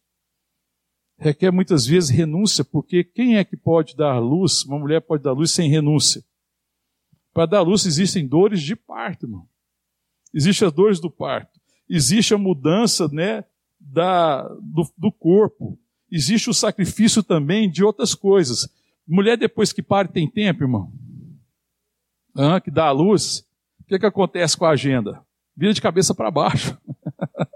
[1.16, 4.62] Requer muitas vezes renúncia, porque quem é que pode dar luz?
[4.64, 6.22] Uma mulher pode dar luz sem renúncia.
[7.32, 9.48] Para dar luz existem dores de parto, irmão.
[10.34, 11.58] Existem as dores do parto.
[11.88, 13.42] Existe a mudança né,
[13.80, 15.78] da, do, do corpo.
[16.10, 18.68] Existe o sacrifício também de outras coisas.
[19.08, 20.92] Mulher, depois que para, tem tempo, irmão?
[22.62, 23.42] Que dá a luz.
[23.80, 25.22] O que, que acontece com a agenda?
[25.56, 26.78] Vira de cabeça para baixo.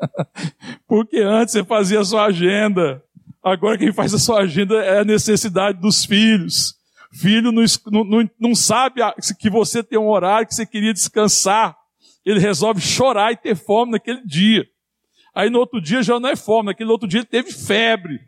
[0.89, 3.03] Porque antes você fazia a sua agenda.
[3.43, 6.75] Agora quem faz a sua agenda é a necessidade dos filhos.
[7.13, 7.63] Filho não,
[8.05, 9.01] não, não sabe
[9.39, 11.77] que você tem um horário que você queria descansar.
[12.25, 14.67] Ele resolve chorar e ter fome naquele dia.
[15.35, 18.21] Aí no outro dia já não é fome, naquele outro dia ele teve febre.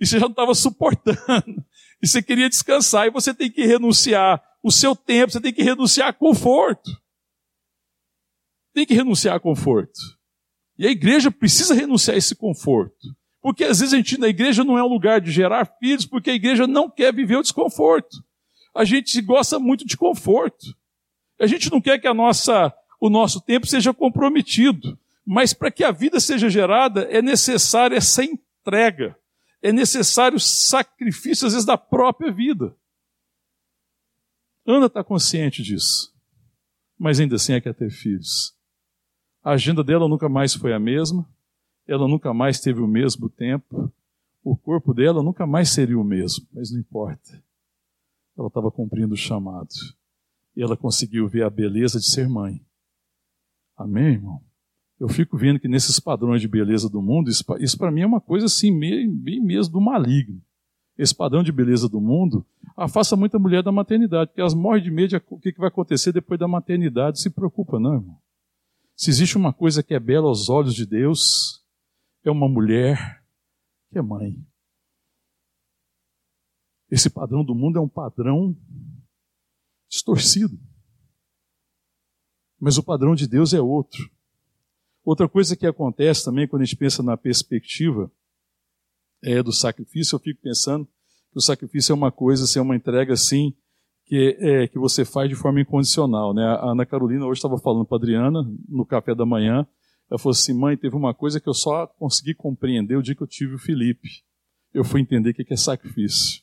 [0.00, 1.64] E você já não estava suportando.
[2.02, 3.06] E você queria descansar.
[3.06, 6.90] E você tem que renunciar o seu tempo, você tem que renunciar a conforto.
[8.74, 10.00] Tem que renunciar a conforto.
[10.78, 13.14] E a igreja precisa renunciar a esse conforto.
[13.40, 16.30] Porque às vezes a gente na igreja não é um lugar de gerar filhos, porque
[16.30, 18.24] a igreja não quer viver o desconforto.
[18.74, 20.74] A gente gosta muito de conforto.
[21.40, 24.98] A gente não quer que a nossa, o nosso tempo seja comprometido.
[25.26, 29.16] Mas para que a vida seja gerada, é necessária essa entrega.
[29.62, 32.76] É necessário sacrifício, às vezes, da própria vida.
[34.66, 36.12] Ana está consciente disso.
[36.98, 38.56] Mas ainda assim é quer ter filhos.
[39.42, 41.28] A agenda dela nunca mais foi a mesma.
[41.86, 43.92] Ela nunca mais teve o mesmo tempo.
[44.42, 46.46] O corpo dela nunca mais seria o mesmo.
[46.52, 47.42] Mas não importa.
[48.36, 49.68] Ela estava cumprindo o chamado.
[50.56, 52.64] E ela conseguiu ver a beleza de ser mãe.
[53.76, 54.42] Amém, irmão?
[55.02, 58.06] Eu fico vendo que nesses padrões de beleza do mundo, isso, isso para mim é
[58.06, 60.40] uma coisa assim, bem mesmo do maligno.
[60.96, 62.46] Esse padrão de beleza do mundo
[62.76, 66.38] afasta muita mulher da maternidade, porque elas morrem de medo o que vai acontecer depois
[66.38, 68.16] da maternidade, se preocupa, não, irmão.
[68.94, 71.64] Se existe uma coisa que é bela aos olhos de Deus,
[72.22, 73.24] é uma mulher
[73.90, 74.36] que é mãe.
[76.88, 78.56] Esse padrão do mundo é um padrão
[79.90, 80.56] distorcido.
[82.60, 84.11] Mas o padrão de Deus é outro.
[85.04, 88.10] Outra coisa que acontece também quando a gente pensa na perspectiva
[89.22, 92.76] é, do sacrifício, eu fico pensando que o sacrifício é uma coisa, assim, é uma
[92.76, 93.54] entrega assim,
[94.04, 96.34] que, é, que você faz de forma incondicional.
[96.34, 96.44] Né?
[96.44, 99.66] A Ana Carolina hoje estava falando para a Adriana, no café da manhã,
[100.10, 103.22] ela falou assim, mãe, teve uma coisa que eu só consegui compreender o dia que
[103.22, 104.22] eu tive o Felipe.
[104.74, 106.42] Eu fui entender o que é sacrifício.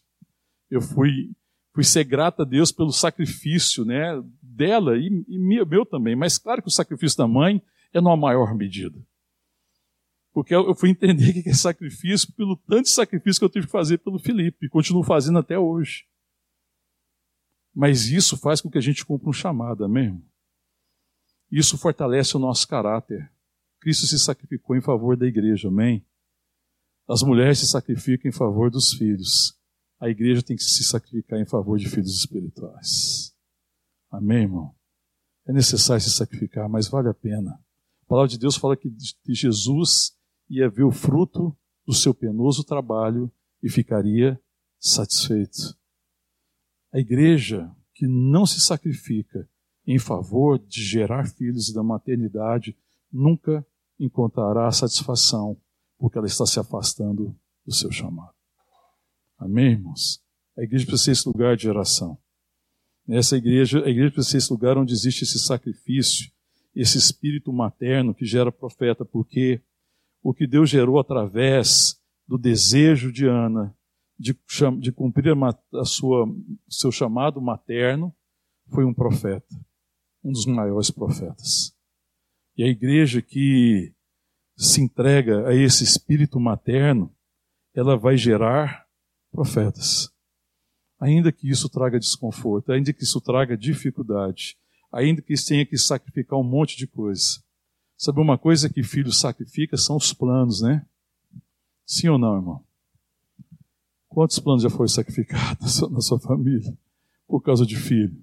[0.71, 1.31] Eu fui,
[1.73, 6.15] fui ser grata a Deus pelo sacrifício né, dela e, e meu também.
[6.15, 7.61] Mas claro que o sacrifício da mãe
[7.93, 8.99] é numa maior medida.
[10.31, 13.71] Porque eu fui entender que é sacrifício pelo tanto de sacrifício que eu tive que
[13.71, 16.05] fazer pelo Felipe, e continuo fazendo até hoje.
[17.73, 20.23] Mas isso faz com que a gente cumpra um chamado, amém?
[21.51, 23.31] Isso fortalece o nosso caráter.
[23.79, 26.05] Cristo se sacrificou em favor da igreja, amém?
[27.07, 29.57] As mulheres se sacrificam em favor dos filhos.
[29.99, 33.35] A igreja tem que se sacrificar em favor de filhos espirituais.
[34.11, 34.75] Amém, irmão?
[35.47, 37.59] É necessário se sacrificar, mas vale a pena.
[38.09, 38.91] A palavra de Deus fala que
[39.27, 40.17] Jesus
[40.49, 41.55] ia ver o fruto
[41.85, 43.31] do seu penoso trabalho
[43.61, 44.41] e ficaria
[44.79, 45.77] satisfeito.
[46.91, 49.47] A igreja que não se sacrifica
[49.85, 52.75] em favor de gerar filhos e da maternidade
[53.11, 53.63] nunca
[53.99, 55.55] encontrará satisfação,
[55.95, 58.33] porque ela está se afastando do seu chamado.
[59.37, 60.19] Amém, irmãos?
[60.57, 62.17] A igreja precisa ser esse lugar de geração.
[63.07, 66.31] Nessa igreja, a igreja precisa ser esse lugar onde existe esse sacrifício
[66.75, 69.61] esse espírito materno que gera profeta, porque
[70.21, 73.75] o que Deus gerou através do desejo de Ana
[74.19, 74.37] de,
[74.79, 76.27] de cumprir a, a sua,
[76.69, 78.13] seu chamado materno
[78.67, 79.55] foi um profeta,
[80.23, 81.73] um dos maiores profetas.
[82.57, 83.93] E a igreja que
[84.57, 87.15] se entrega a esse espírito materno,
[87.73, 88.85] ela vai gerar
[89.31, 90.09] profetas.
[90.99, 94.57] Ainda que isso traga desconforto, ainda que isso traga dificuldade,
[94.91, 97.41] ainda que tenha que sacrificar um monte de coisa.
[97.97, 100.85] Sabe uma coisa que filho sacrifica são os planos, né?
[101.85, 102.63] Sim ou não, irmão?
[104.07, 106.77] Quantos planos já foram sacrificados na sua família
[107.27, 108.19] por causa de filho?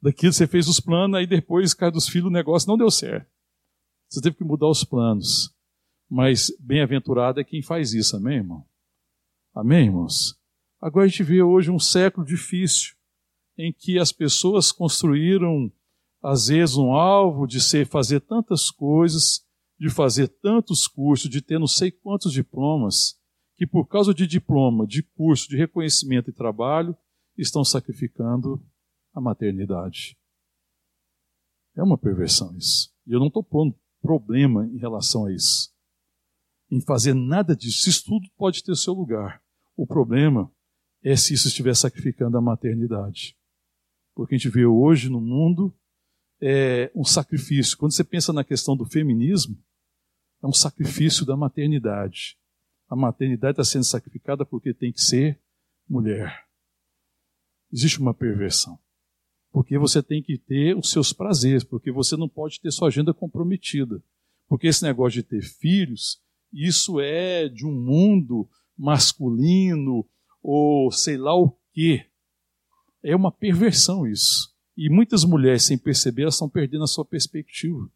[0.00, 3.28] Daquilo você fez os planos, aí depois, cai dos filhos, o negócio não deu certo.
[4.08, 5.54] Você teve que mudar os planos.
[6.08, 8.64] Mas bem-aventurado é quem faz isso, amém, irmão?
[9.54, 10.38] Amém, irmãos?
[10.80, 12.94] Agora a gente vê hoje um século difícil,
[13.58, 15.70] em que as pessoas construíram,
[16.30, 19.46] às vezes, um alvo de ser, fazer tantas coisas,
[19.80, 23.18] de fazer tantos cursos, de ter não sei quantos diplomas,
[23.56, 26.94] que por causa de diploma, de curso, de reconhecimento e trabalho,
[27.34, 28.62] estão sacrificando
[29.14, 30.18] a maternidade.
[31.74, 32.92] É uma perversão isso.
[33.06, 35.72] E eu não estou pondo problema em relação a isso.
[36.70, 37.88] Em fazer nada disso.
[37.88, 39.42] Isso tudo pode ter seu lugar.
[39.74, 40.52] O problema
[41.02, 43.34] é se isso estiver sacrificando a maternidade.
[44.14, 45.74] Porque a gente vê hoje no mundo
[46.40, 47.76] é um sacrifício.
[47.76, 49.56] Quando você pensa na questão do feminismo,
[50.42, 52.38] é um sacrifício da maternidade.
[52.88, 55.38] A maternidade está sendo sacrificada porque tem que ser
[55.88, 56.46] mulher.
[57.72, 58.78] Existe uma perversão.
[59.50, 63.12] Porque você tem que ter os seus prazeres, porque você não pode ter sua agenda
[63.12, 64.02] comprometida.
[64.46, 66.20] Porque esse negócio de ter filhos,
[66.52, 70.08] isso é de um mundo masculino,
[70.42, 72.06] ou sei lá o quê.
[73.02, 74.54] É uma perversão isso.
[74.80, 77.90] E muitas mulheres, sem perceber, elas estão perdendo a sua perspectiva.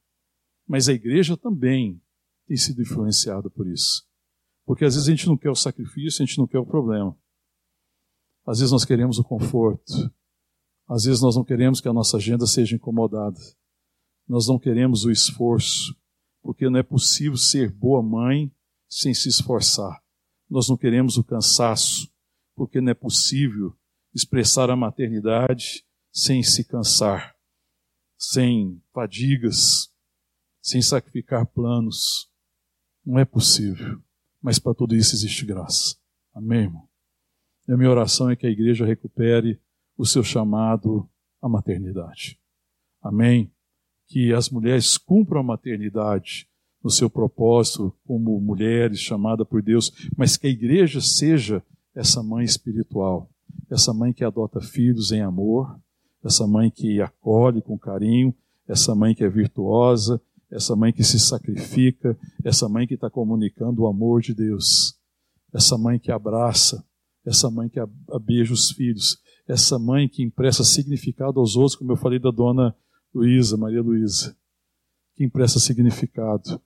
[0.67, 2.03] Mas a igreja também
[2.45, 4.05] tem sido influenciada por isso.
[4.67, 7.17] Porque às vezes a gente não quer o sacrifício, a gente não quer o problema.
[8.45, 9.93] Às vezes nós queremos o conforto.
[10.89, 13.39] Às vezes nós não queremos que a nossa agenda seja incomodada.
[14.27, 15.97] Nós não queremos o esforço,
[16.43, 18.53] porque não é possível ser boa mãe
[18.89, 20.03] sem se esforçar.
[20.51, 22.11] Nós não queremos o cansaço,
[22.57, 23.73] porque não é possível
[24.13, 27.35] expressar a maternidade sem se cansar,
[28.19, 29.91] sem fadigas,
[30.61, 32.31] sem sacrificar planos.
[33.05, 34.01] Não é possível.
[34.41, 35.97] Mas para tudo isso existe graça.
[36.35, 36.89] Amém, irmão?
[37.67, 39.61] E a minha oração é que a igreja recupere
[39.97, 41.09] o seu chamado
[41.41, 42.39] à maternidade.
[43.01, 43.53] Amém?
[44.07, 46.49] Que as mulheres cumpram a maternidade
[46.83, 51.63] no seu propósito como mulheres chamadas por Deus, mas que a igreja seja
[51.95, 53.31] essa mãe espiritual,
[53.71, 55.81] essa mãe que adota filhos em amor,
[56.25, 58.35] essa mãe que acolhe com carinho,
[58.69, 60.21] essa mãe que é virtuosa,
[60.51, 64.99] essa mãe que se sacrifica, essa mãe que está comunicando o amor de Deus,
[65.53, 66.85] essa mãe que abraça,
[67.25, 67.81] essa mãe que
[68.23, 69.19] beija os filhos,
[69.49, 72.75] essa mãe que empresta significado aos outros, como eu falei da dona
[73.15, 74.37] Luísa, Maria Luísa,
[75.15, 76.61] que empresta significado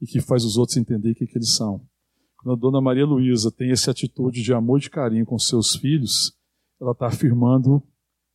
[0.00, 1.84] e que faz os outros entender o que, que eles são.
[2.36, 5.76] Quando a dona Maria Luísa tem essa atitude de amor e de carinho com seus
[5.76, 6.34] filhos,
[6.80, 7.82] ela está afirmando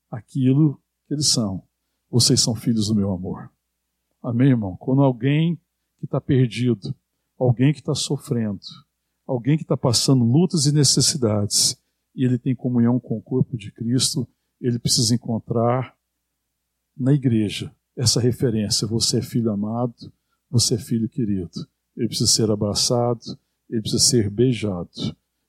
[0.09, 1.63] aquilo que eles são.
[2.09, 3.51] Vocês são filhos do meu amor.
[4.21, 4.75] Amém, irmão?
[4.77, 5.55] Quando alguém
[5.99, 6.95] que está perdido,
[7.37, 8.65] alguém que está sofrendo,
[9.25, 11.77] alguém que está passando lutas e necessidades,
[12.15, 14.27] e ele tem comunhão com o corpo de Cristo,
[14.61, 15.95] ele precisa encontrar
[16.97, 18.87] na igreja essa referência.
[18.87, 20.11] Você é filho amado,
[20.49, 21.67] você é filho querido.
[21.95, 23.37] Ele precisa ser abraçado,
[23.69, 24.89] ele precisa ser beijado,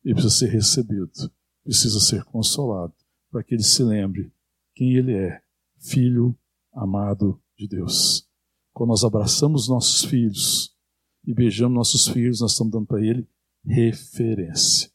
[0.04, 1.30] ele precisa ser recebido,
[1.64, 2.94] precisa ser consolado,
[3.30, 4.32] para que ele se lembre
[4.76, 5.40] quem ele é,
[5.78, 6.38] filho
[6.72, 8.28] amado de Deus.
[8.72, 10.76] Quando nós abraçamos nossos filhos
[11.24, 13.26] e beijamos nossos filhos, nós estamos dando para ele
[13.64, 14.90] referência.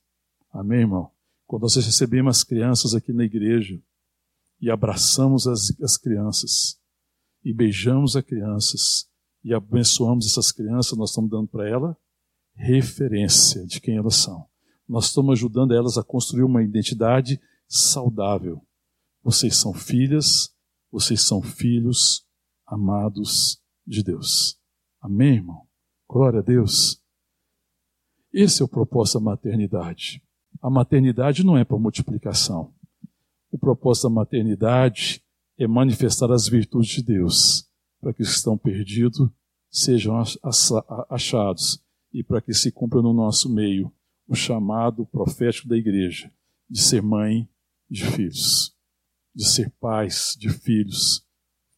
[0.51, 1.09] Amém, irmão?
[1.47, 3.82] Quando nós recebemos as crianças aqui na igreja
[4.61, 6.79] e abraçamos as, as crianças
[7.43, 9.09] e beijamos as crianças
[9.43, 11.97] e abençoamos essas crianças, nós estamos dando para ela
[12.53, 14.45] referência de quem elas são.
[14.88, 18.61] Nós estamos ajudando elas a construir uma identidade saudável.
[19.24, 20.53] Vocês são filhas,
[20.91, 22.26] vocês são filhos
[22.65, 24.59] amados de Deus.
[24.99, 25.67] Amém, irmão?
[26.07, 27.01] Glória a Deus.
[28.34, 30.24] Esse é o propósito da maternidade.
[30.61, 32.74] A maternidade não é para multiplicação.
[33.51, 35.24] O propósito da maternidade
[35.57, 37.69] é manifestar as virtudes de Deus,
[37.99, 39.30] para que os que estão perdidos
[39.69, 40.22] sejam
[41.09, 43.91] achados e para que se cumpra no nosso meio
[44.28, 46.32] o chamado profético da igreja
[46.69, 47.49] de ser mãe
[47.89, 48.74] de filhos,
[49.34, 51.25] de ser pais de filhos,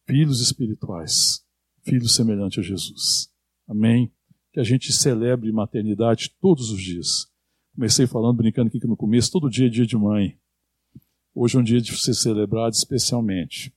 [0.06, 1.44] filhos espirituais,
[1.82, 3.30] filhos semelhantes a Jesus.
[3.68, 4.12] Amém?
[4.52, 7.26] Que a gente celebre maternidade todos os dias.
[7.74, 10.38] Comecei falando, brincando aqui no começo, todo dia é dia de mãe.
[11.34, 13.74] Hoje é um dia de ser celebrado especialmente.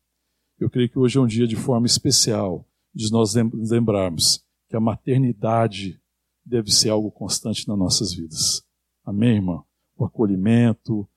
[0.59, 4.79] Eu creio que hoje é um dia de forma especial de nós lembrarmos que a
[4.79, 5.99] maternidade
[6.45, 8.63] deve ser algo constante nas nossas vidas.
[9.03, 9.63] Amém, irmão?
[9.95, 11.07] O acolhimento,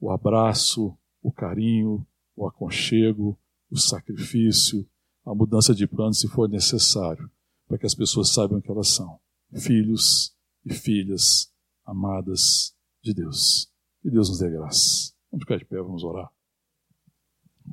[0.00, 2.06] o abraço, o carinho,
[2.36, 3.38] o aconchego,
[3.70, 4.88] o sacrifício,
[5.24, 7.30] a mudança de planos se for necessário,
[7.68, 9.20] para que as pessoas saibam que elas são
[9.54, 11.52] filhos e filhas
[11.84, 13.70] amadas de Deus.
[14.02, 15.12] Que Deus nos dê graça.
[15.30, 16.30] Vamos ficar de pé, vamos orar.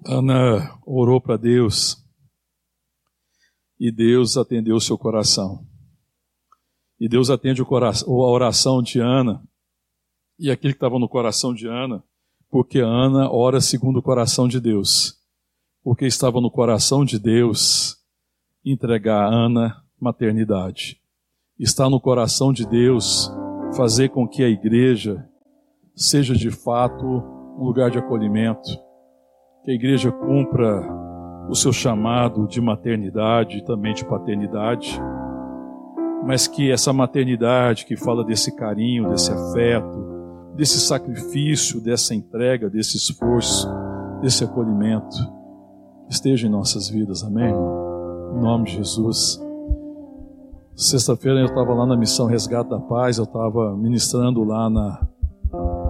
[0.06, 1.98] Ana orou para Deus
[3.80, 5.66] e Deus atendeu o seu coração.
[7.00, 9.44] E Deus atende a oração de Ana
[10.40, 12.04] e aquilo que estava no coração de Ana,
[12.58, 15.14] porque Ana ora segundo o coração de Deus.
[15.84, 17.98] Porque estava no coração de Deus
[18.66, 21.00] entregar a Ana maternidade.
[21.60, 23.32] Está no coração de Deus
[23.76, 25.24] fazer com que a igreja
[25.96, 28.72] seja de fato um lugar de acolhimento,
[29.64, 30.82] que a igreja cumpra
[31.52, 35.00] o seu chamado de maternidade e também de paternidade,
[36.26, 40.07] mas que essa maternidade que fala desse carinho, desse afeto,
[40.58, 43.70] desse sacrifício, dessa entrega, desse esforço,
[44.22, 45.16] desse acolhimento,
[46.10, 47.54] esteja em nossas vidas, amém?
[47.54, 49.40] Em nome de Jesus.
[50.76, 55.08] Sexta-feira eu estava lá na missão Resgate da Paz, eu estava ministrando lá na,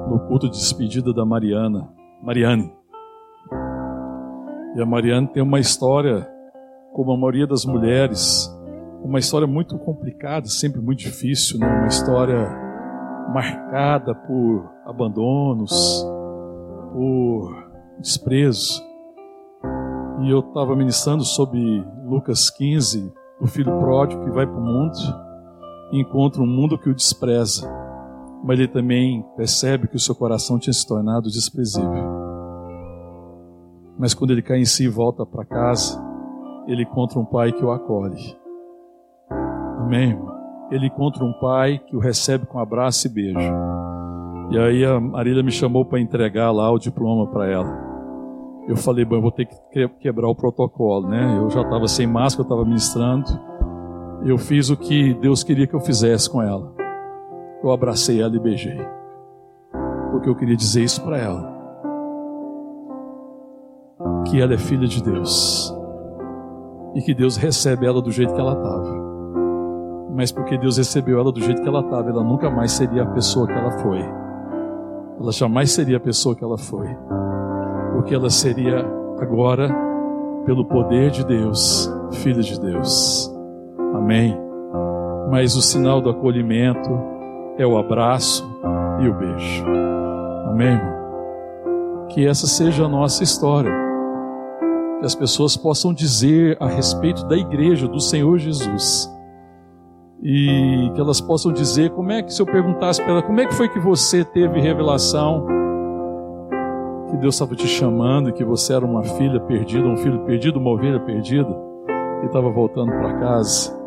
[0.10, 1.88] no culto de despedida da Mariana,
[2.22, 2.70] Mariane.
[4.76, 6.30] E a Mariane tem uma história,
[6.94, 8.54] como a maioria das mulheres,
[9.02, 11.68] uma história muito complicada, sempre muito difícil, né?
[11.68, 12.67] uma história
[13.34, 16.06] marcada por abandonos,
[16.94, 17.68] por
[18.00, 18.82] desprezo.
[20.22, 24.98] E eu estava ministrando sobre Lucas 15, o filho pródigo que vai para o mundo
[25.92, 27.70] e encontra um mundo que o despreza,
[28.44, 32.18] mas ele também percebe que o seu coração tinha se tornado desprezível.
[33.98, 36.04] Mas quando ele cai em si e volta para casa,
[36.68, 38.38] ele encontra um pai que o acolhe.
[39.80, 40.37] Amém, irmão?
[40.70, 43.54] Ele encontra um pai que o recebe com abraço e beijo.
[44.50, 47.88] E aí a Marília me chamou para entregar lá o diploma para ela.
[48.68, 51.38] Eu falei, bom, eu vou ter que quebrar o protocolo, né?
[51.38, 53.26] Eu já estava sem máscara, eu estava ministrando.
[54.26, 56.74] Eu fiz o que Deus queria que eu fizesse com ela.
[57.64, 58.78] Eu abracei ela e beijei.
[60.12, 61.56] Porque eu queria dizer isso para ela.
[64.30, 65.74] Que ela é filha de Deus.
[66.94, 68.97] E que Deus recebe ela do jeito que ela estava
[70.18, 73.06] mas porque Deus recebeu ela do jeito que ela estava, ela nunca mais seria a
[73.06, 74.00] pessoa que ela foi.
[75.22, 76.88] Ela jamais seria a pessoa que ela foi,
[77.94, 78.80] porque ela seria
[79.22, 79.70] agora,
[80.44, 83.32] pelo poder de Deus, filha de Deus.
[83.94, 84.36] Amém.
[85.30, 86.90] Mas o sinal do acolhimento
[87.56, 88.44] é o abraço
[89.00, 89.66] e o beijo.
[90.48, 90.82] Amém.
[92.10, 93.72] Que essa seja a nossa história.
[95.00, 99.16] Que as pessoas possam dizer a respeito da igreja do Senhor Jesus
[100.22, 103.46] e que elas possam dizer como é que se eu perguntasse para ela, como é
[103.46, 105.46] que foi que você teve revelação
[107.10, 110.60] que Deus estava te chamando e que você era uma filha perdida, um filho perdido,
[110.60, 111.48] uma ovelha perdida,
[112.20, 113.78] que estava voltando para casa,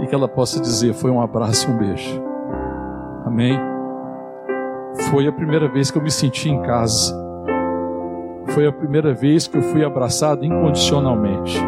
[0.00, 2.22] e que ela possa dizer: foi um abraço e um beijo.
[3.26, 3.58] Amém?
[5.10, 7.14] Foi a primeira vez que eu me senti em casa.
[8.48, 11.58] Foi a primeira vez que eu fui abraçado incondicionalmente.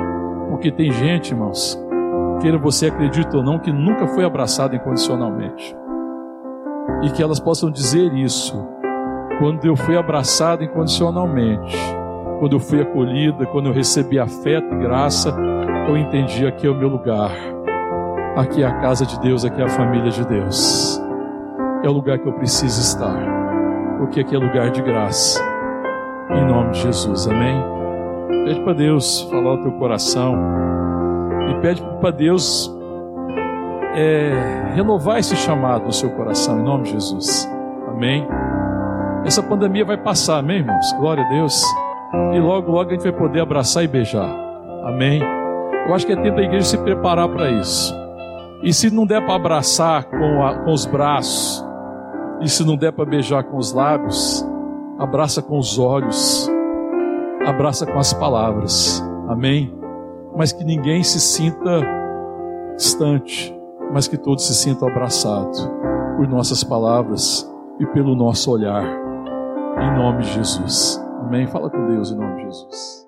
[0.49, 1.79] Porque tem gente, irmãos,
[2.41, 5.77] queira você acredite ou não, que nunca foi abraçada incondicionalmente.
[7.03, 8.57] E que elas possam dizer isso.
[9.39, 11.77] Quando eu fui abraçada incondicionalmente,
[12.39, 15.35] quando eu fui acolhida, quando eu recebi afeto e graça,
[15.89, 17.31] eu entendi aqui é o meu lugar.
[18.37, 21.01] Aqui é a casa de Deus, aqui é a família de Deus.
[21.83, 23.17] É o lugar que eu preciso estar.
[23.99, 25.43] Porque aqui é lugar de graça.
[26.31, 27.63] Em nome de Jesus, amém?
[28.45, 30.35] Pede para Deus falar o teu coração
[31.51, 32.73] e pede para Deus
[33.95, 37.51] é, renovar esse chamado no seu coração, em nome de Jesus.
[37.89, 38.27] Amém.
[39.25, 40.93] Essa pandemia vai passar, amém, irmãos?
[40.99, 41.63] Glória a Deus.
[42.35, 44.29] E logo, logo a gente vai poder abraçar e beijar.
[44.85, 45.21] Amém.
[45.87, 47.95] Eu acho que é tempo da igreja se preparar para isso.
[48.63, 51.65] E se não der para abraçar com, a, com os braços,
[52.41, 54.47] e se não der para beijar com os lábios,
[54.99, 56.51] abraça com os olhos,
[57.47, 59.03] abraça com as palavras.
[59.29, 59.86] Amém
[60.37, 61.81] mas que ninguém se sinta
[62.77, 63.57] distante,
[63.93, 65.69] mas que todos se sintam abraçados
[66.17, 68.85] por nossas palavras e pelo nosso olhar.
[69.79, 71.03] Em nome de Jesus.
[71.21, 71.47] Amém.
[71.47, 73.06] Fala com Deus em nome de Jesus.